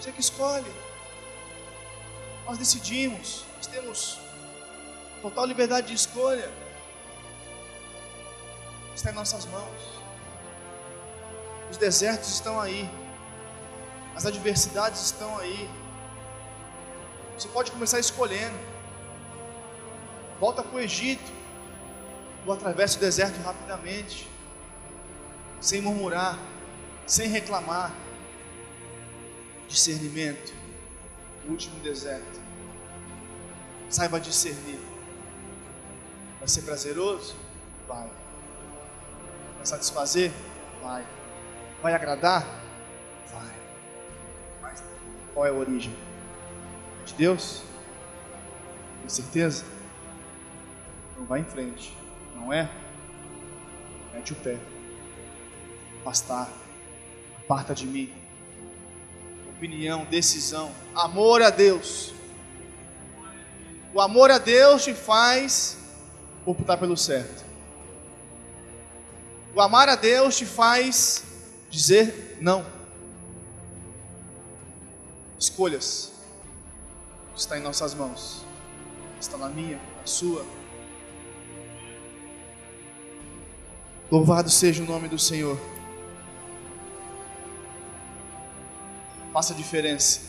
Você 0.00 0.10
que 0.10 0.20
escolhe. 0.20 0.74
Nós 2.44 2.58
decidimos. 2.58 3.44
Nós 3.56 3.68
temos 3.68 4.18
total 5.22 5.46
liberdade 5.46 5.86
de 5.86 5.94
escolha 5.94 6.50
está 9.00 9.10
em 9.10 9.14
nossas 9.14 9.46
mãos. 9.46 10.00
Os 11.70 11.76
desertos 11.76 12.28
estão 12.28 12.60
aí, 12.60 12.88
as 14.14 14.26
adversidades 14.26 15.00
estão 15.00 15.38
aí. 15.38 15.68
Você 17.36 17.48
pode 17.48 17.70
começar 17.70 17.98
escolhendo. 17.98 18.58
Volta 20.38 20.62
para 20.62 20.76
o 20.76 20.80
Egito, 20.80 21.32
ou 22.46 22.52
atravessa 22.52 22.96
o 22.96 23.00
deserto 23.00 23.40
rapidamente, 23.42 24.28
sem 25.60 25.80
murmurar, 25.80 26.38
sem 27.06 27.28
reclamar. 27.28 27.94
Discernimento, 29.68 30.52
o 31.46 31.52
último 31.52 31.78
deserto. 31.80 32.40
Saiba 33.88 34.20
discernir. 34.20 34.80
Vai 36.38 36.48
ser 36.48 36.62
prazeroso? 36.62 37.36
Vai. 37.86 38.19
Vai 39.60 39.66
satisfazer? 39.66 40.32
Vai. 40.82 41.04
Vai 41.82 41.92
agradar? 41.92 42.46
Vai. 43.30 43.52
Mas 44.62 44.82
qual 45.34 45.44
é 45.46 45.50
a 45.50 45.52
origem? 45.52 45.94
De 47.04 47.12
Deus? 47.12 47.62
Tem 49.00 49.08
certeza? 49.10 49.66
Então 51.12 51.26
vai 51.26 51.40
em 51.40 51.44
frente. 51.44 51.94
Não 52.34 52.50
é? 52.50 52.70
Mete 54.14 54.32
o 54.32 54.36
pé. 54.36 54.58
Pastar. 56.02 56.48
Aparta 57.44 57.74
de 57.74 57.86
mim. 57.86 58.10
Opinião, 59.50 60.06
decisão. 60.06 60.72
Amor 60.94 61.42
a 61.42 61.50
Deus. 61.50 62.14
O 63.92 64.00
amor 64.00 64.30
a 64.30 64.38
Deus 64.38 64.84
te 64.84 64.94
faz 64.94 65.76
optar 66.46 66.78
pelo 66.78 66.96
certo. 66.96 67.49
O 69.54 69.60
amar 69.60 69.88
a 69.88 69.96
Deus 69.96 70.36
te 70.36 70.46
faz 70.46 71.24
dizer 71.68 72.38
não. 72.40 72.64
Escolhas 75.38 76.12
está 77.34 77.58
em 77.58 77.62
nossas 77.62 77.94
mãos, 77.94 78.44
está 79.20 79.36
na 79.38 79.48
minha, 79.48 79.80
na 79.98 80.06
sua. 80.06 80.44
Louvado 84.10 84.50
seja 84.50 84.82
o 84.82 84.86
nome 84.86 85.08
do 85.08 85.18
Senhor. 85.18 85.58
Faça 89.32 89.54
diferença 89.54 90.20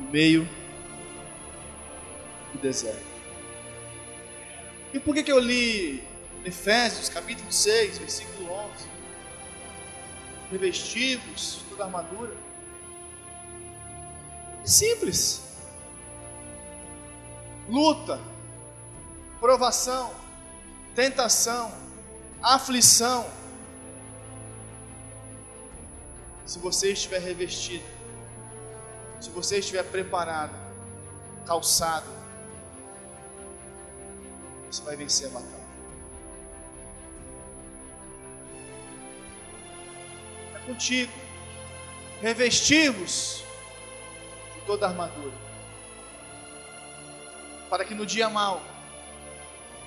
no 0.00 0.10
meio 0.10 0.48
do 2.52 2.58
deserto. 2.58 3.12
E 4.92 4.98
por 4.98 5.14
que, 5.14 5.22
que 5.22 5.32
eu 5.32 5.38
li 5.38 6.02
Efésios 6.44 7.08
capítulo 7.08 7.52
6, 7.52 7.98
versículo 7.98 8.50
11. 8.50 8.72
Revestivos 10.50 11.62
toda 11.70 11.84
a 11.84 11.86
armadura. 11.86 12.36
É 14.62 14.66
simples. 14.66 15.42
Luta, 17.68 18.20
provação, 19.38 20.12
tentação, 20.96 21.72
aflição. 22.42 23.30
Se 26.44 26.58
você 26.58 26.92
estiver 26.92 27.20
revestido, 27.20 27.84
se 29.20 29.30
você 29.30 29.60
estiver 29.60 29.84
preparado, 29.84 30.54
calçado, 31.46 32.10
você 34.68 34.82
vai 34.82 34.96
vencer 34.96 35.28
a 35.28 35.30
batalha. 35.30 35.61
Contigo. 40.66 41.12
Revestivos 42.20 43.42
de 44.54 44.60
toda 44.66 44.86
a 44.86 44.90
armadura. 44.90 45.34
Para 47.68 47.84
que 47.84 47.94
no 47.94 48.06
dia 48.06 48.28
mau 48.28 48.62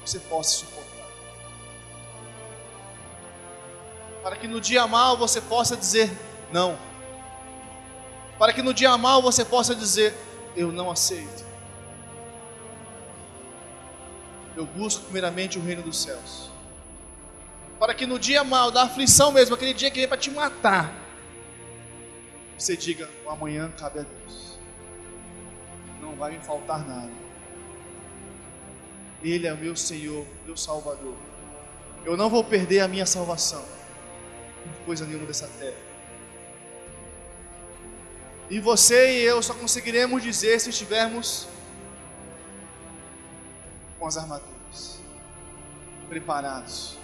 você 0.06 0.20
possa 0.20 0.58
suportar. 0.58 1.06
Para 4.22 4.36
que 4.36 4.48
no 4.48 4.60
dia 4.60 4.86
mau 4.88 5.18
você 5.18 5.40
possa 5.40 5.78
dizer 5.78 6.12
não. 6.52 6.78
Para 8.38 8.52
que 8.52 8.62
no 8.62 8.74
dia 8.74 8.98
mau 8.98 9.22
você 9.22 9.46
possa 9.46 9.74
dizer 9.74 10.14
eu 10.56 10.72
não 10.72 10.92
aceito. 10.92 11.46
Eu 14.58 14.66
busco 14.66 15.04
primeiramente 15.04 15.58
o 15.60 15.62
reino 15.62 15.84
dos 15.84 16.02
céus 16.02 16.55
para 17.80 17.94
que 17.94 18.06
no 18.06 18.18
dia 18.18 18.44
mal, 18.44 18.72
da 18.72 18.84
aflição 18.84 19.32
mesmo, 19.32 19.56
aquele 19.56 19.74
dia 19.74 19.92
que 19.92 20.00
vem 20.00 20.08
para 20.08 20.18
te 20.18 20.32
matar, 20.32 20.94
você 22.58 22.76
diga: 22.76 23.10
o 23.26 23.30
amanhã 23.30 23.72
cabe 23.78 24.00
a 24.00 24.04
Deus, 24.04 24.58
não 26.02 26.16
vai 26.16 26.32
me 26.32 26.40
faltar 26.40 26.86
nada. 26.88 27.12
Ele 29.24 29.48
é 29.48 29.54
o 29.54 29.58
meu 29.58 29.76
Senhor, 29.76 30.26
meu 30.46 30.56
Salvador. 30.56 31.16
Eu 32.06 32.16
não 32.16 32.30
vou 32.30 32.44
perder 32.44 32.82
a 32.82 32.88
minha 32.88 33.06
salvação 33.06 33.64
por 34.64 34.86
coisa 34.86 35.06
nenhuma 35.06 35.26
dessa 35.26 35.48
terra. 35.48 35.76
E 38.50 38.60
você 38.60 39.20
e 39.20 39.24
eu 39.24 39.42
só 39.42 39.56
conseguiremos 39.56 40.22
dizer 40.22 40.60
se 40.60 40.70
estivermos 40.70 41.48
com 43.98 44.06
as 44.06 44.18
armaduras 44.18 45.00
preparados 46.08 47.00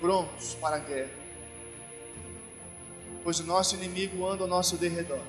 prontos 0.00 0.54
para 0.54 0.76
a 0.76 0.78
guerra. 0.78 1.10
Pois 3.22 3.40
o 3.40 3.44
nosso 3.44 3.74
inimigo 3.74 4.26
anda 4.26 4.44
ao 4.44 4.48
nosso 4.48 4.76
derredor, 4.76 5.20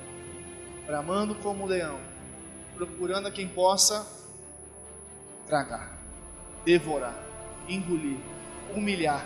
bramando 0.85 1.35
como 1.35 1.63
um 1.63 1.67
leão, 1.67 1.99
procurando 2.75 3.27
a 3.27 3.31
quem 3.31 3.47
possa 3.47 4.05
tragar, 5.47 5.97
devorar, 6.63 7.17
engolir, 7.67 8.17
humilhar. 8.75 9.25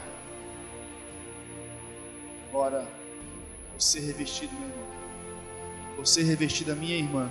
Agora, 2.49 2.87
você 3.77 3.99
revestido, 3.99 4.53
meu 4.53 4.69
irmão, 4.69 4.87
você 5.97 6.23
revestido, 6.23 6.75
minha 6.75 6.95
irmã, 6.95 7.29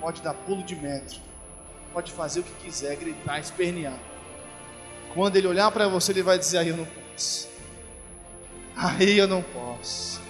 pode 0.00 0.22
dar 0.22 0.34
pulo 0.34 0.62
de 0.62 0.76
metro, 0.76 1.20
pode 1.92 2.10
fazer 2.10 2.40
o 2.40 2.42
que 2.42 2.64
quiser, 2.64 2.96
gritar, 2.96 3.38
espernear 3.38 3.98
quando 5.14 5.36
ele 5.36 5.46
olhar 5.46 5.70
para 5.70 5.88
você, 5.88 6.12
ele 6.12 6.22
vai 6.22 6.38
dizer: 6.38 6.58
Aí 6.58 6.68
eu 6.68 6.76
não 6.76 6.86
posso. 6.86 7.48
Aí 8.76 9.18
eu 9.18 9.28
não 9.28 9.42
posso. 9.42 10.20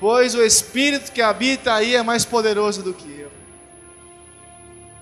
Pois 0.00 0.34
o 0.34 0.42
Espírito 0.42 1.12
que 1.12 1.20
habita 1.20 1.74
aí 1.74 1.94
é 1.94 2.02
mais 2.02 2.24
poderoso 2.24 2.82
do 2.82 2.94
que 2.94 3.20
eu. 3.20 3.30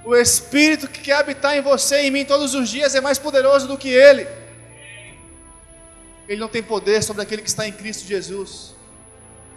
O 0.05 0.15
Espírito 0.15 0.89
que 0.89 1.01
quer 1.01 1.19
habitar 1.19 1.57
em 1.57 1.61
você 1.61 2.03
e 2.03 2.07
em 2.07 2.11
mim 2.11 2.25
todos 2.25 2.55
os 2.55 2.69
dias 2.69 2.95
é 2.95 3.01
mais 3.01 3.19
poderoso 3.19 3.67
do 3.67 3.77
que 3.77 3.89
ele. 3.89 4.27
Ele 6.29 6.41
não 6.41 6.49
tem 6.49 6.63
poder 6.63 7.03
sobre 7.03 7.23
aquele 7.23 7.43
que 7.43 7.49
está 7.49 7.67
em 7.67 7.73
Cristo 7.73 8.07
Jesus. 8.07 8.75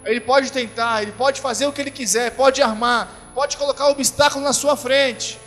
Ele 0.04 0.20
pode 0.20 0.50
tentar, 0.52 1.02
ele 1.02 1.12
pode 1.12 1.40
fazer 1.40 1.66
o 1.66 1.72
que 1.72 1.80
ele 1.80 1.90
quiser, 1.90 2.30
pode 2.32 2.62
armar, 2.62 3.32
pode 3.34 3.56
colocar 3.56 3.88
obstáculo 3.88 4.42
na 4.42 4.52
sua 4.52 4.76
frente, 4.76 5.38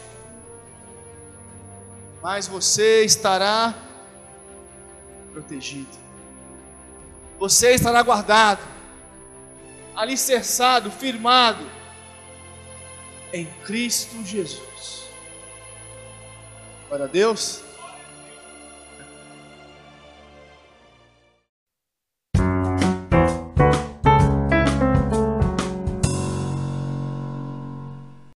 mas 2.22 2.48
você 2.48 3.04
estará 3.04 3.74
protegido, 5.34 5.90
você 7.40 7.74
estará 7.74 8.02
guardado, 8.02 8.62
alicerçado, 9.96 10.92
firmado 10.92 11.66
em 13.34 13.46
Cristo 13.66 14.24
Jesus. 14.24 15.08
Glória 16.88 17.06
a 17.06 17.10
Deus. 17.10 17.64